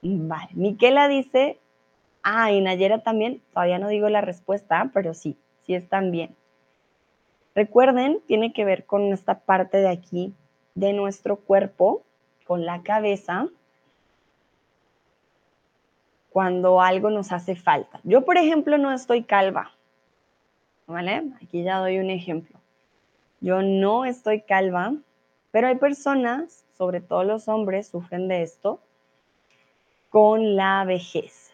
[0.00, 1.58] Vale, Miquela dice,
[2.22, 6.34] ah, y Nayera también, todavía no digo la respuesta, pero sí, sí están bien.
[7.54, 10.32] Recuerden, tiene que ver con esta parte de aquí
[10.74, 12.02] de nuestro cuerpo,
[12.46, 13.48] con la cabeza,
[16.34, 18.00] cuando algo nos hace falta.
[18.02, 19.70] Yo, por ejemplo, no estoy calva,
[20.88, 21.30] ¿vale?
[21.40, 22.58] Aquí ya doy un ejemplo.
[23.40, 24.94] Yo no estoy calva,
[25.52, 28.80] pero hay personas, sobre todo los hombres, sufren de esto
[30.10, 31.52] con la vejez.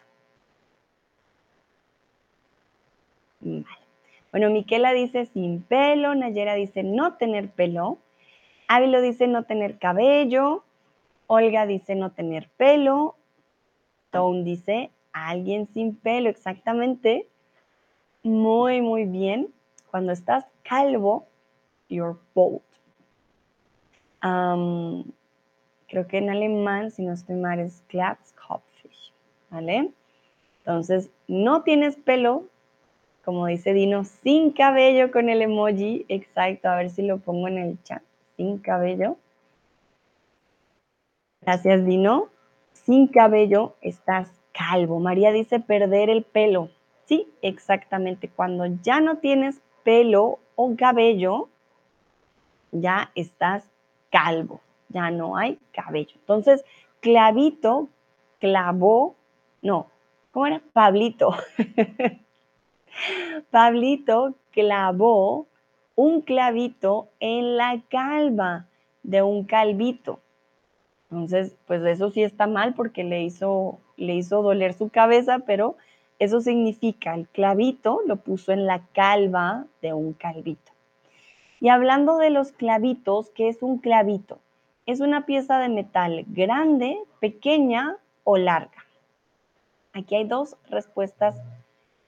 [3.41, 7.99] Bueno, Miquela dice sin pelo, Nayera dice no tener pelo,
[8.66, 10.64] Ávilo dice no tener cabello,
[11.26, 13.16] Olga dice no tener pelo,
[14.11, 17.27] Tone dice alguien sin pelo, exactamente.
[18.23, 19.53] Muy, muy bien.
[19.91, 21.27] Cuando estás calvo,
[21.89, 22.61] you're bald.
[25.89, 28.93] creo que en alemán, si no estoy mal, es Glatzkopfig,
[29.51, 29.91] ¿vale?
[30.59, 32.45] Entonces, no tienes pelo,
[33.25, 37.59] como dice Dino, sin cabello con el emoji, exacto, a ver si lo pongo en
[37.59, 38.03] el chat,
[38.37, 39.17] sin cabello.
[41.41, 42.29] Gracias, Dino.
[42.85, 45.01] Sin cabello estás calvo.
[45.01, 46.70] María dice perder el pelo.
[47.05, 48.28] Sí, exactamente.
[48.28, 51.49] Cuando ya no tienes pelo o cabello,
[52.72, 53.64] ya estás
[54.11, 56.12] calvo, ya no hay cabello.
[56.16, 56.64] Entonces,
[57.01, 57.89] clavito,
[58.39, 59.14] clavó,
[59.62, 59.89] no,
[60.31, 60.62] ¿cómo era?
[60.72, 61.35] Pablito.
[63.51, 65.47] Pablito clavó
[65.95, 68.66] un clavito en la calva
[69.03, 70.20] de un calvito.
[71.11, 75.77] Entonces, pues eso sí está mal porque le hizo, le hizo doler su cabeza, pero
[76.21, 80.71] eso significa, el clavito lo puso en la calva de un calvito.
[81.61, 84.39] Y hablando de los clavitos, ¿qué es un clavito?
[84.87, 88.85] Es una pieza de metal grande, pequeña o larga.
[89.93, 91.41] Aquí hay dos respuestas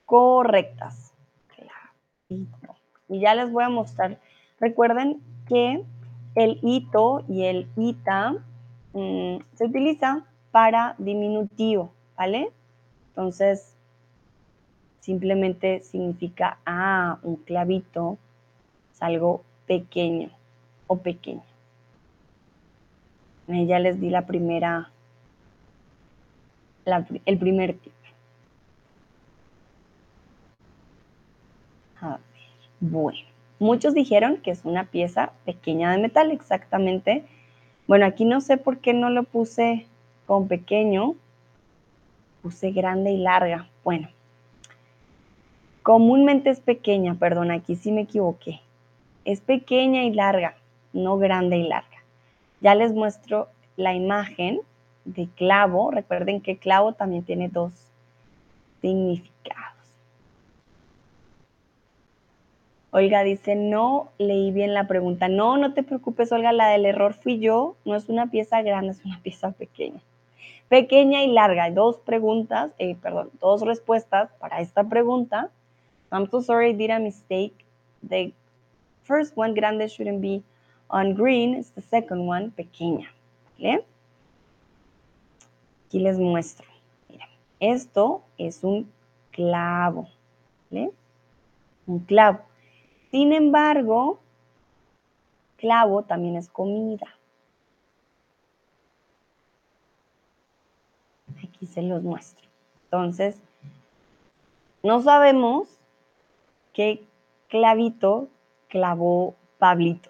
[0.06, 1.12] correctas.
[2.28, 2.76] Clavito.
[3.08, 4.18] Y ya les voy a mostrar.
[4.60, 5.82] Recuerden que
[6.34, 8.36] el hito y el ita
[8.92, 12.50] mm, se utiliza para diminutivo, ¿vale?
[13.08, 13.76] Entonces,
[15.00, 18.18] simplemente significa, ah, un clavito
[18.92, 20.30] es algo pequeño
[20.86, 21.42] o pequeña.
[23.48, 24.90] Ya les di la primera,
[27.26, 27.92] el primer tip.
[32.00, 32.20] A ver,
[32.80, 33.18] bueno,
[33.58, 37.24] muchos dijeron que es una pieza pequeña de metal, exactamente.
[37.86, 39.86] Bueno, aquí no sé por qué no lo puse
[40.26, 41.14] con pequeño,
[42.42, 43.68] puse grande y larga.
[43.84, 44.08] Bueno,
[45.82, 48.60] Comúnmente es pequeña, perdón, aquí sí me equivoqué.
[49.24, 50.54] Es pequeña y larga,
[50.92, 52.04] no grande y larga.
[52.60, 54.60] Ya les muestro la imagen
[55.04, 55.90] de clavo.
[55.90, 57.72] Recuerden que clavo también tiene dos
[58.80, 59.71] significados.
[62.94, 65.26] Olga dice, no leí bien la pregunta.
[65.26, 67.74] No, no te preocupes, Olga, la del error fui yo.
[67.86, 70.00] No es una pieza grande, es una pieza pequeña.
[70.68, 71.70] Pequeña y larga.
[71.70, 75.48] Dos preguntas, eh, perdón, dos respuestas para esta pregunta.
[76.12, 77.54] I'm so sorry I did a mistake.
[78.06, 78.34] The
[79.04, 80.42] first one, grande, shouldn't be
[80.88, 81.54] on green.
[81.54, 83.10] It's the second one, pequeña.
[83.58, 83.86] ¿Vale?
[85.86, 86.66] Aquí les muestro.
[87.08, 87.28] Miren,
[87.58, 88.86] esto es un
[89.30, 90.10] clavo.
[90.70, 90.90] ¿Vale?
[91.86, 92.51] Un clavo.
[93.12, 94.20] Sin embargo,
[95.58, 97.06] clavo también es comida.
[101.44, 102.48] Aquí se los muestro.
[102.84, 103.36] Entonces,
[104.82, 105.68] no sabemos
[106.72, 107.04] qué
[107.48, 108.28] clavito
[108.68, 110.08] clavó Pablito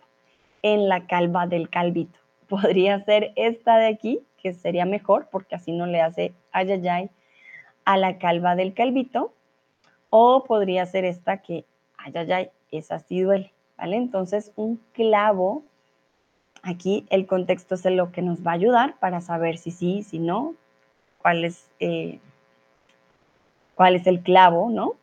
[0.62, 2.20] en la calva del calvito.
[2.48, 7.10] Podría ser esta de aquí, que sería mejor porque así no le hace ayayay
[7.84, 9.32] a la calva del calvito
[10.08, 11.64] o podría ser esta que,
[11.96, 13.96] ay, ay, ay, esa sí duele, ¿vale?
[13.96, 15.62] Entonces un clavo,
[16.62, 20.18] aquí el contexto es lo que nos va a ayudar para saber si sí, si
[20.18, 20.54] no,
[21.20, 22.18] cuál es, eh,
[23.74, 24.94] cuál es el clavo, ¿no?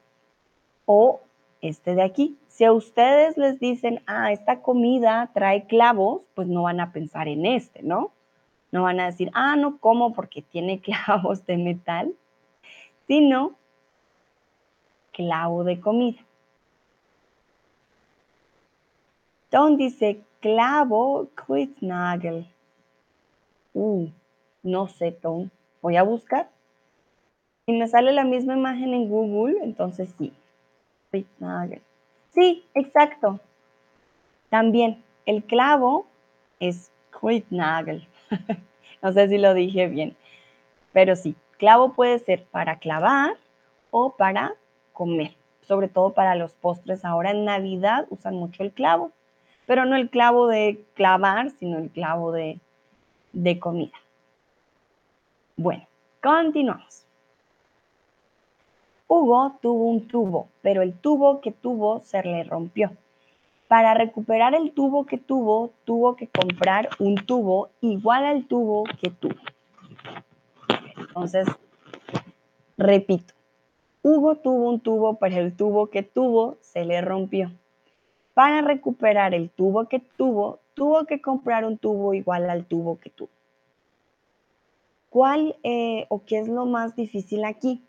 [0.86, 1.22] O
[1.61, 2.38] este de aquí.
[2.47, 7.28] Si a ustedes les dicen, ah, esta comida trae clavos, pues no van a pensar
[7.28, 8.11] en este, ¿no?
[8.72, 12.13] No van a decir, ah, no como porque tiene clavos de metal,
[13.07, 13.55] sino
[15.11, 16.22] clavo de comida.
[19.52, 22.47] Don dice clavo Kuitnagel.
[23.74, 24.08] Uh,
[24.64, 25.50] no sé, Tom.
[25.82, 26.50] Voy a buscar.
[27.66, 30.34] Y me sale la misma imagen en Google, entonces sí.
[32.34, 33.39] Sí, exacto.
[34.50, 36.06] También el clavo
[36.60, 38.08] es Kuitnagel.
[39.02, 40.16] no sé si lo dije bien.
[40.93, 43.38] Pero sí, clavo puede ser para clavar
[43.91, 44.54] o para
[44.93, 47.06] comer, sobre todo para los postres.
[47.06, 49.12] Ahora en Navidad usan mucho el clavo,
[49.70, 52.59] pero no el clavo de clavar, sino el clavo de,
[53.34, 53.93] de comida.
[55.57, 55.86] Bueno,
[56.24, 57.05] continuamos.
[59.07, 62.89] Hugo tuvo un tubo, pero el tubo que tuvo se le rompió.
[63.67, 69.11] Para recuperar el tubo que tuvo, tuvo que comprar un tubo igual al tubo que
[69.11, 69.39] tuvo.
[70.97, 71.47] Entonces,
[72.76, 73.36] repito,
[74.01, 77.51] Hugo tuvo un tubo, pero el tubo que tuvo se le rompió.
[78.40, 83.10] Para recuperar el tubo que tuvo, tuvo que comprar un tubo igual al tubo que
[83.10, 83.28] tuvo.
[85.10, 87.84] ¿Cuál eh, o qué es lo más difícil aquí?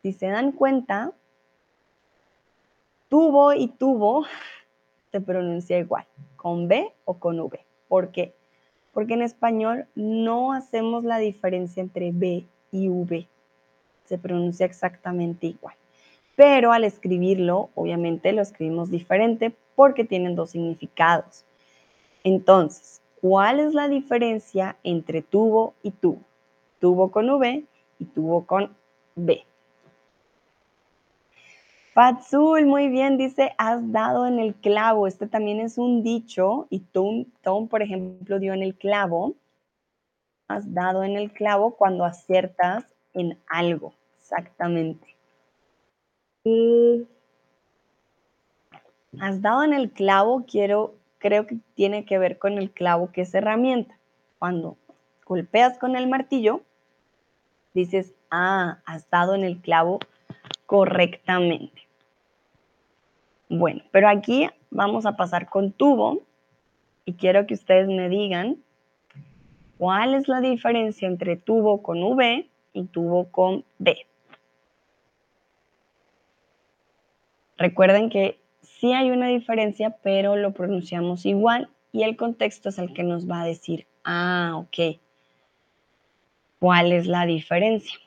[0.00, 1.12] Si se dan cuenta,
[3.08, 4.26] tubo y tubo
[5.10, 7.58] se pronuncia igual, con B o con V.
[7.88, 8.32] ¿Por qué?
[8.92, 13.26] Porque en español no hacemos la diferencia entre B y V
[14.04, 15.74] se pronuncia exactamente igual.
[16.36, 21.46] Pero al escribirlo, obviamente lo escribimos diferente porque tienen dos significados.
[22.22, 26.20] Entonces, ¿cuál es la diferencia entre tubo y tubo?
[26.80, 27.64] Tubo con V
[27.98, 28.76] y tubo con
[29.14, 29.42] B.
[31.94, 35.06] Fazul, muy bien, dice, has dado en el clavo.
[35.06, 39.34] Este también es un dicho y Tom, Tom, por ejemplo, dio en el clavo.
[40.46, 43.94] Has dado en el clavo cuando aciertas en algo.
[44.18, 45.16] Exactamente.
[49.18, 53.22] Has dado en el clavo, quiero, creo que tiene que ver con el clavo que
[53.22, 53.96] es herramienta.
[54.38, 54.76] Cuando
[55.24, 56.62] golpeas con el martillo,
[57.74, 60.00] dices, ah, has dado en el clavo
[60.66, 61.82] correctamente.
[63.48, 66.22] Bueno, pero aquí vamos a pasar con tubo
[67.04, 68.58] y quiero que ustedes me digan
[69.78, 74.06] cuál es la diferencia entre tubo con V y tubo con B.
[77.56, 78.39] Recuerden que
[78.80, 83.28] sí hay una diferencia, pero lo pronunciamos igual y el contexto es el que nos
[83.30, 84.98] va a decir, ah, ok,
[86.60, 87.98] ¿cuál es la diferencia?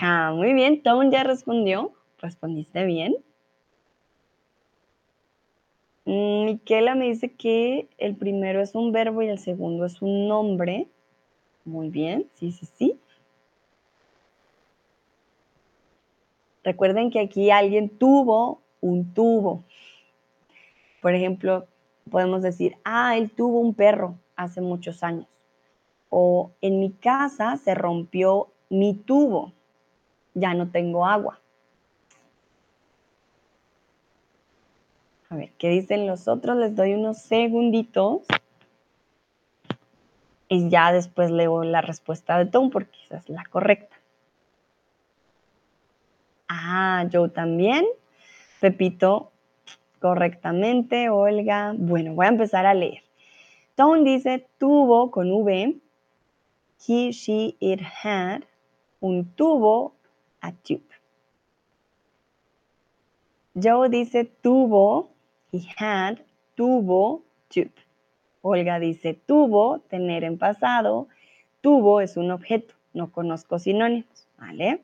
[0.00, 3.14] Ah, muy bien, Tom ya respondió, respondiste bien.
[6.04, 10.28] Mm, Miquela me dice que el primero es un verbo y el segundo es un
[10.28, 10.86] nombre.
[11.64, 13.00] Muy bien, sí, sí, sí.
[16.64, 19.64] Recuerden que aquí alguien tuvo un tubo.
[21.00, 21.66] Por ejemplo,
[22.10, 25.26] podemos decir, ah, él tuvo un perro hace muchos años.
[26.10, 29.52] O en mi casa se rompió mi tubo,
[30.34, 31.40] ya no tengo agua.
[35.30, 36.58] A ver, ¿qué dicen los otros?
[36.58, 38.22] Les doy unos segunditos
[40.48, 43.91] y ya después leo la respuesta de Tom porque esa es la correcta.
[46.54, 47.86] Ah, yo también.
[48.60, 49.32] Pepito,
[50.00, 51.08] correctamente.
[51.08, 53.02] Olga, bueno, voy a empezar a leer.
[53.74, 55.80] Tom dice tuvo con V.
[56.86, 58.42] He, she, it had.
[59.00, 59.94] Un tubo,
[60.42, 60.84] a tube.
[63.54, 65.10] Joe dice tuvo,
[65.52, 66.18] he had,
[66.54, 67.72] tuvo, tube.
[68.42, 71.08] Olga dice tuvo, tener en pasado.
[71.62, 74.82] Tuvo es un objeto, no conozco sinónimos, ¿vale?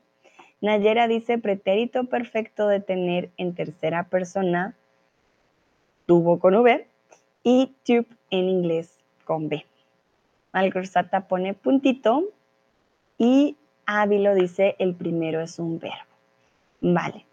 [0.61, 4.75] Nayera dice pretérito perfecto de tener en tercera persona,
[6.05, 6.87] tuvo con V,
[7.43, 9.65] y tube en inglés con B.
[10.53, 12.23] Malgorzata pone puntito
[13.17, 15.95] y Ávilo dice el primero es un verbo.
[16.81, 17.25] Vale.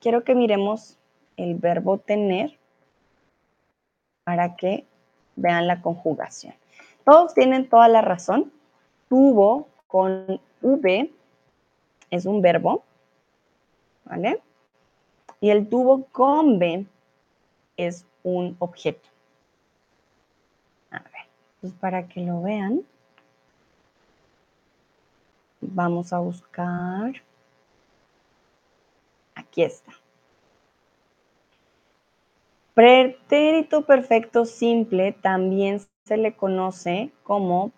[0.00, 0.98] quiero que miremos
[1.36, 2.58] el verbo tener
[4.24, 4.86] para que
[5.36, 6.54] vean la conjugación.
[7.04, 8.52] Todos tienen toda la razón.
[9.12, 11.12] Tuvo con V
[12.08, 12.82] es un verbo,
[14.06, 14.40] ¿vale?
[15.38, 16.86] Y el tubo con B
[17.76, 19.06] es un objeto.
[20.90, 21.26] A ver,
[21.60, 22.86] pues para que lo vean,
[25.60, 27.12] vamos a buscar,
[29.34, 29.92] aquí está.
[32.72, 37.72] Pretérito perfecto simple también se le conoce como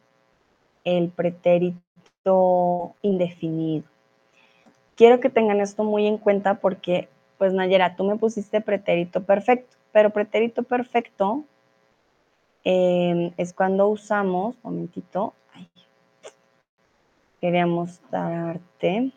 [0.84, 3.84] el pretérito indefinido.
[4.96, 7.08] Quiero que tengan esto muy en cuenta porque,
[7.38, 11.44] pues Nayera, tú me pusiste pretérito perfecto, pero pretérito perfecto
[12.62, 15.34] em, es cuando usamos, momentito,
[17.40, 19.12] quería mostrarte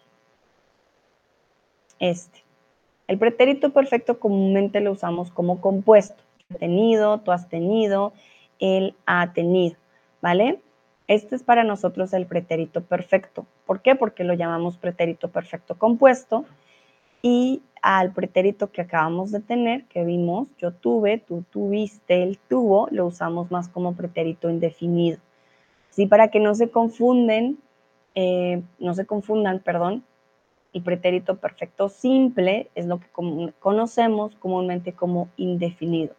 [2.00, 2.44] este.
[3.08, 6.22] El pretérito perfecto comúnmente lo usamos como compuesto.
[6.60, 8.14] Tenido, tú has tenido,
[8.60, 9.78] él ha tenido,
[10.22, 10.60] ¿vale?
[11.08, 13.46] Este es para nosotros el pretérito perfecto.
[13.66, 13.96] ¿Por qué?
[13.96, 16.46] Porque lo llamamos pretérito perfecto compuesto
[17.22, 22.88] y al pretérito que acabamos de tener, que vimos, yo tuve, tú tuviste, él tuvo,
[22.92, 25.20] lo usamos más como pretérito indefinido.
[25.90, 27.58] Sí, para que no se confunden,
[28.16, 30.04] eh, no se confundan, perdón,
[30.74, 33.08] el pretérito perfecto simple es lo que
[33.60, 36.14] conocemos comúnmente como indefinido.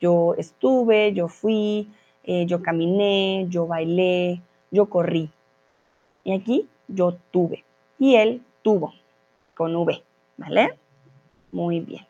[0.00, 1.88] Yo estuve, yo fui,
[2.24, 5.30] eh, yo caminé, yo bailé, yo corrí.
[6.24, 7.64] Y aquí yo tuve.
[7.98, 8.92] Y él tuvo,
[9.54, 10.02] con V,
[10.36, 10.78] ¿vale?
[11.52, 12.06] Muy bien.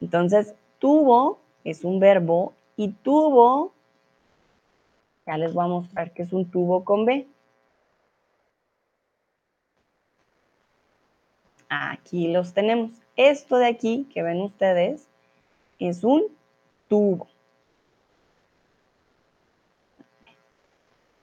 [0.00, 3.72] Entonces, tuvo es un verbo y tuvo,
[5.26, 7.26] ya les voy a mostrar que es un tubo con B.
[11.68, 12.90] Aquí los tenemos.
[13.16, 15.08] Esto de aquí que ven ustedes
[15.78, 16.24] es un
[16.88, 17.28] tubo.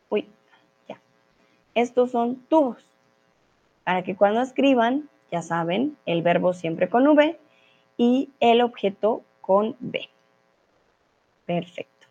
[0.10, 0.28] Uy,
[0.88, 1.00] ya.
[1.80, 2.84] Estos son tubos.
[3.84, 7.40] Para que cuando escriban, ya saben, el verbo siempre con V
[7.98, 10.10] y el objeto con B.
[11.46, 12.08] Perfecto.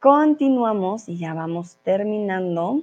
[0.00, 2.82] Continuamos y ya vamos terminando.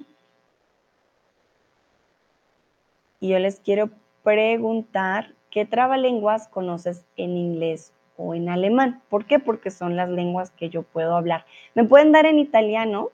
[3.21, 3.89] y yo les quiero
[4.23, 9.01] preguntar qué trabalenguas conoces en inglés o en alemán.
[9.09, 9.39] ¿Por qué?
[9.39, 11.45] Porque son las lenguas que yo puedo hablar.
[11.73, 13.09] ¿Me pueden dar en italiano?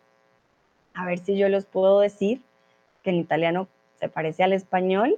[0.93, 2.41] A ver si yo los puedo decir,
[3.03, 3.67] que en italiano
[3.99, 5.17] se parece al español.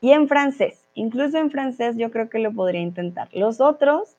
[0.00, 3.28] Y en francés, incluso en francés yo creo que lo podría intentar.
[3.32, 4.16] Los otros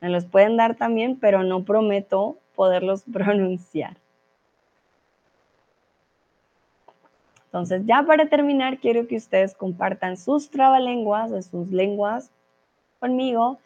[0.00, 3.96] me los pueden dar también, pero no prometo poderlos pronunciar.
[7.46, 12.30] Entonces, ya para terminar, quiero que ustedes compartan sus trabalenguas, de sus lenguas
[13.00, 13.58] conmigo.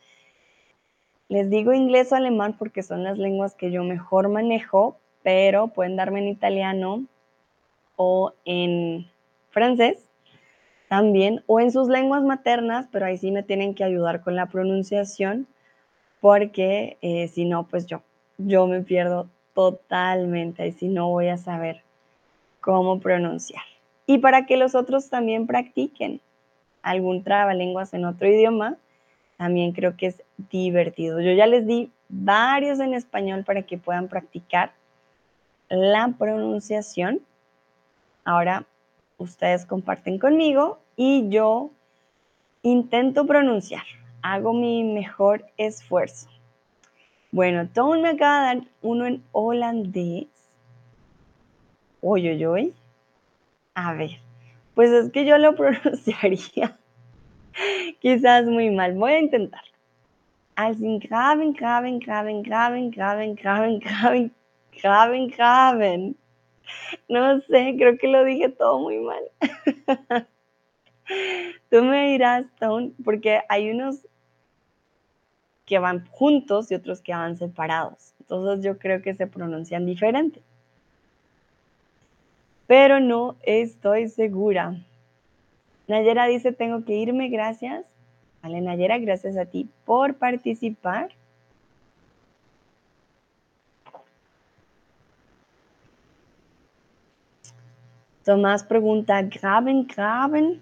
[1.29, 5.97] Les digo inglés o alemán porque son las lenguas que yo mejor manejo, pero pueden
[5.97, 7.05] darme en italiano
[7.97, 9.11] o en
[9.51, 9.99] francés
[10.89, 14.47] también, o en sus lenguas maternas, pero ahí sí me tienen que ayudar con la
[14.47, 15.49] pronunciación,
[16.21, 18.03] porque eh, si no, pues yo,
[18.39, 21.83] yo me pierdo totalmente, y si no voy a saber
[22.61, 23.65] cómo pronunciar
[24.07, 26.21] y para que los otros también practiquen
[26.83, 28.77] algún trabalenguas en otro idioma,
[29.37, 31.21] también creo que es divertido.
[31.21, 34.73] Yo ya les di varios en español para que puedan practicar
[35.75, 37.21] la pronunciación.
[38.25, 38.67] Ahora
[39.19, 41.71] ustedes comparten conmigo y yo
[42.63, 43.85] intento pronunciar.
[44.23, 46.29] Hago mi mejor esfuerzo.
[47.31, 50.29] Bueno, Tom me acaba de dar uno en holandés.
[52.01, 52.73] Oye, oye, oye.
[53.75, 54.21] A ver,
[54.75, 56.79] pues es que yo lo pronunciaría
[58.01, 58.95] quizás muy mal.
[58.95, 59.63] Voy a intentar.
[60.57, 64.33] Als graben, graben, graben, graben, graben, graben, graben,
[64.83, 66.17] graben, graben.
[67.09, 69.23] No sé, creo que lo dije todo muy mal.
[71.71, 74.07] Tú me dirás, Stone, porque hay unos
[75.67, 78.15] que van juntos y otros que van separados.
[78.21, 80.43] Entonces yo creo que se pronuncian diferente
[82.67, 84.77] pero no estoy segura.
[85.87, 87.85] Nayera dice, tengo que irme, gracias.
[88.43, 91.11] Vale, Nayera, gracias a ti por participar.
[98.25, 100.61] Tomás pregunta, ¿graben, graben?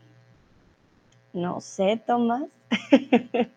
[1.32, 2.44] No sé, Tomás.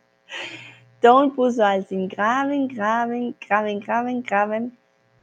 [1.02, 4.78] Don puso al sin graben, graben, graben, graben, graben,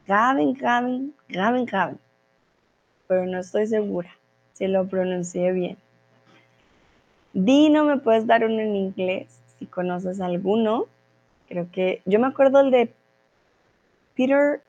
[0.06, 1.98] graben, graben, graben, graben
[3.12, 4.10] pero no estoy segura
[4.54, 5.76] si lo pronuncié bien.
[7.34, 9.28] Dino, ¿me puedes dar uno en inglés?
[9.58, 10.86] Si conoces alguno
[11.52, 12.90] Creo que yo me acuerdo el de
[14.16, 14.62] Peter,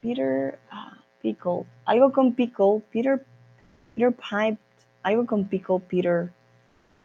[0.00, 3.24] Peter ah, Pickle, algo con Pickle, Peter,
[3.98, 4.58] Peter Pipe,
[5.02, 6.30] algo con Pickle, Peter.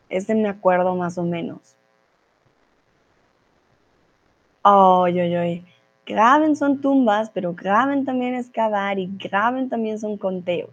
[0.10, 1.76] Ese me acuerdo más o menos.
[4.62, 5.66] Ay, ay, ay.
[6.06, 10.70] Graben son tumbas, pero graben también es cavar y graben también son conteos.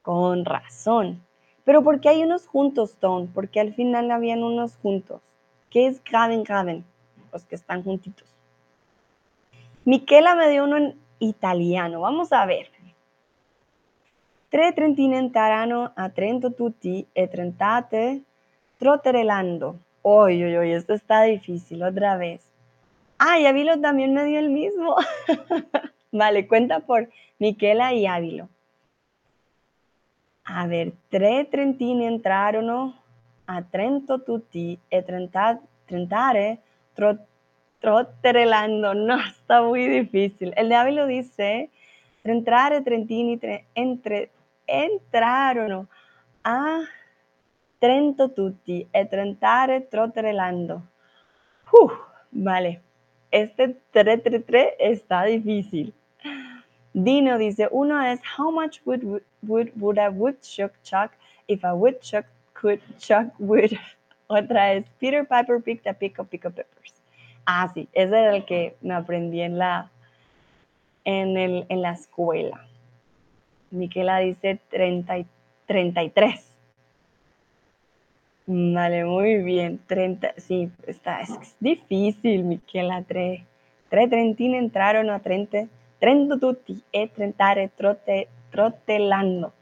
[0.00, 1.20] Con razón.
[1.64, 3.26] Pero ¿por qué hay unos juntos, Tom?
[3.26, 5.20] Porque al final habían unos juntos.
[5.68, 6.86] ¿Qué es graben, graben?
[7.34, 8.26] Los que están juntitos.
[9.84, 12.00] Miquela me dio uno en italiano.
[12.00, 12.70] Vamos a ver.
[14.50, 18.22] Tre trentine entrano a Trento tutti e trentate
[18.78, 19.78] trotterellando.
[20.02, 22.40] Oye, oye, oye, esto está difícil otra vez.
[23.18, 24.96] Ah, y Ávilo también me dio el mismo.
[26.10, 27.08] vale, cuenta por
[27.38, 28.48] Miquela y Ávilo.
[30.46, 32.94] A ver, tre trentini entrarono
[33.46, 36.58] a Trento tutti e trenta, trentare
[37.78, 38.94] trotterellando.
[38.94, 40.52] No, está muy difícil.
[40.56, 41.70] El de Ávilo dice,
[42.22, 43.38] trentare trentini
[43.74, 44.30] entre,
[44.70, 45.88] entrarono
[46.42, 46.78] a
[47.80, 50.82] Trento tutti e trentare trotterellando.
[51.70, 51.92] Uf,
[52.28, 52.82] vale.
[53.30, 55.94] Este 333 está difícil.
[56.92, 61.12] Dino dice, uno es, how much would, would, a woodchuck chuck
[61.46, 63.78] if a woodchuck could chuck wood?
[64.28, 66.92] Otra es, Peter Piper picked a pick of pickle peppers.
[67.46, 69.90] Ah, sí, ese era el que me aprendí en la,
[71.06, 72.66] en, el, en la escuela.
[73.70, 75.24] Miquela dice 30,
[75.66, 76.50] 33.
[78.46, 79.80] Vale, muy bien.
[79.86, 83.02] 30, sí, está, es difícil, Miquela.
[83.02, 83.44] Tre,
[83.88, 85.68] tre trentine entraron a trente,
[86.00, 89.52] trento tutti e trentare trote, trotelando.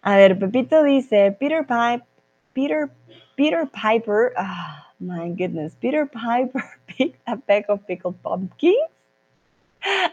[0.00, 2.06] A ver, Pepito dice, Peter Pipe,
[2.54, 2.88] Peter,
[3.34, 8.88] Peter Piper, ah, my goodness, Peter Piper picked a peck of pickled pumpkins.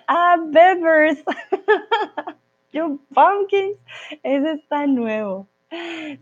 [0.08, 1.24] Ah, peppers.
[2.74, 3.78] Yo, pumpkins.
[4.24, 5.48] Ese está nuevo.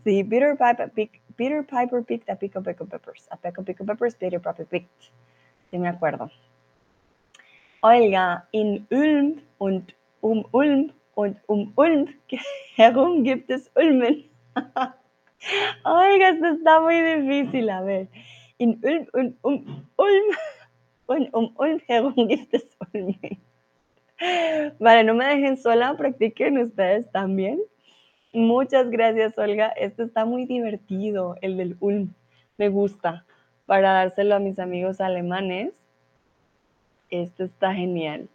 [0.04, 3.26] Sí, Peter Piper picked Peter Piper picked a pick of pickled peppers.
[3.30, 5.10] A peck of pickled peppers, Peter Piper picked.
[5.70, 6.30] Sí me acuerdo.
[7.82, 12.08] Olga, in Ulm und um Ulm und um Ulm
[12.76, 14.24] herum gibt es Ulmen.
[15.84, 17.70] Oiga, esto está muy difícil.
[17.70, 18.08] A ver.
[18.58, 20.36] In Ulm und um Ulm
[21.06, 23.40] und um Ulm herum gibt es Ulmen.
[24.78, 27.60] Vale, no me dejen sola, practiquen ustedes también.
[28.32, 29.68] Muchas gracias, Olga.
[29.68, 32.14] Este está muy divertido, el del Ulm.
[32.56, 33.24] Me gusta.
[33.66, 35.72] Para dárselo a mis amigos alemanes.
[37.10, 38.28] Este está genial.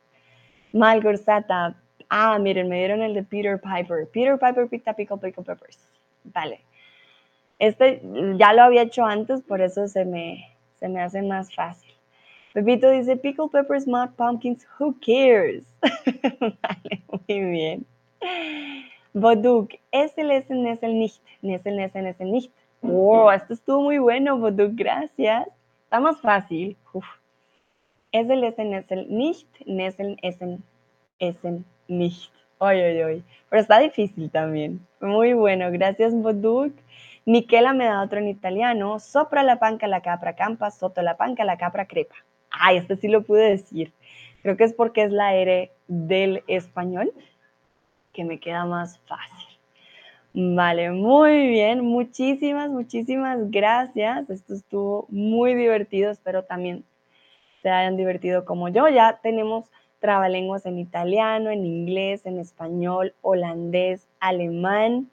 [0.73, 1.75] Malgorsata.
[2.09, 4.07] Ah, miren, me dieron el de Peter Piper.
[4.11, 5.79] Peter Piper up pickle, pickle peppers.
[6.23, 6.61] Vale.
[7.59, 8.01] Este
[8.37, 11.86] ya lo había hecho antes, por eso se me, se me hace más fácil.
[12.57, 15.63] Pepito dice, pickle peppers, mud pumpkins, who cares?
[16.41, 17.85] vale, muy bien.
[19.13, 21.21] Boduk, Esel, Esel, Nesel, Nicht.
[21.43, 22.51] Nesel, Nesel, Nesel, Nicht.
[22.81, 25.47] Oh, esto estuvo muy bueno, Boduk, gracias.
[25.83, 26.75] Está más fácil.
[26.93, 27.05] Uf.
[28.11, 29.47] Esel, Esel, Nesel, Nicht.
[29.67, 30.57] Nesel, Esel,
[31.19, 32.31] Esel, Nicht.
[32.57, 33.23] Oy, oy, oy.
[33.51, 34.79] Pero está difícil también.
[34.99, 36.73] Muy bueno, gracias, Boduk.
[37.23, 38.97] Miquela me da otro en italiano.
[38.97, 42.15] Sopra la panca la capra campa, soto la panca la capra crepa.
[42.49, 43.91] Ay, este sí lo pude decir.
[44.41, 47.11] Creo que es porque es la R del español
[48.13, 49.47] que me queda más fácil.
[50.33, 51.83] Vale, muy bien.
[51.83, 54.29] Muchísimas, muchísimas gracias.
[54.29, 56.11] Esto estuvo muy divertido.
[56.11, 56.83] Espero también
[57.61, 58.87] se hayan divertido como yo.
[58.87, 59.65] Ya tenemos
[59.99, 65.09] trabalenguas en italiano, en inglés, en español, holandés, alemán,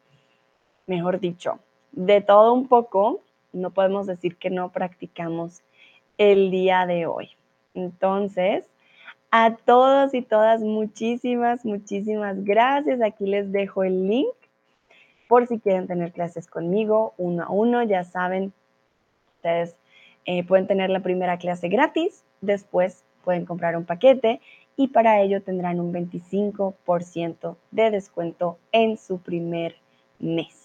[0.86, 1.58] mejor dicho,
[1.92, 3.22] de todo un poco.
[3.52, 5.62] No podemos decir que no practicamos
[6.18, 7.30] el día de hoy.
[7.74, 8.64] Entonces,
[9.30, 13.02] a todos y todas, muchísimas, muchísimas gracias.
[13.02, 14.28] Aquí les dejo el link
[15.28, 17.82] por si quieren tener clases conmigo uno a uno.
[17.82, 18.52] Ya saben,
[19.36, 19.76] ustedes
[20.26, 24.40] eh, pueden tener la primera clase gratis, después pueden comprar un paquete
[24.76, 29.76] y para ello tendrán un 25% de descuento en su primer
[30.18, 30.63] mes.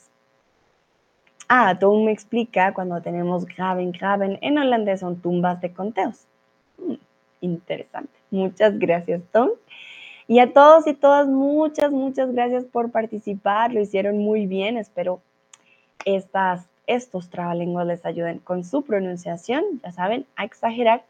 [1.52, 4.38] Ah, todo me explica cuando tenemos graben, graben.
[4.42, 6.28] En holandés son tumbas de conteos.
[6.78, 6.94] Hmm,
[7.42, 8.14] interesante.
[8.30, 9.50] Muchas gracias, Tom.
[10.28, 13.74] Y a todos y todas, muchas, muchas gracias por participar.
[13.74, 14.78] Lo hicieron muy bien.
[14.78, 15.22] Espero
[16.06, 19.64] estas, estos trabalenguas les ayuden con su pronunciación.
[19.84, 21.04] Ya saben, a exagerar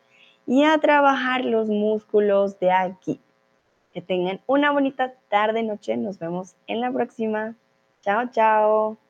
[0.47, 3.19] y a trabajar los músculos de aquí.
[3.93, 5.97] Que tengan una bonita tarde, noche.
[5.97, 7.55] Nos vemos en la próxima.
[8.03, 9.08] Chao, chao.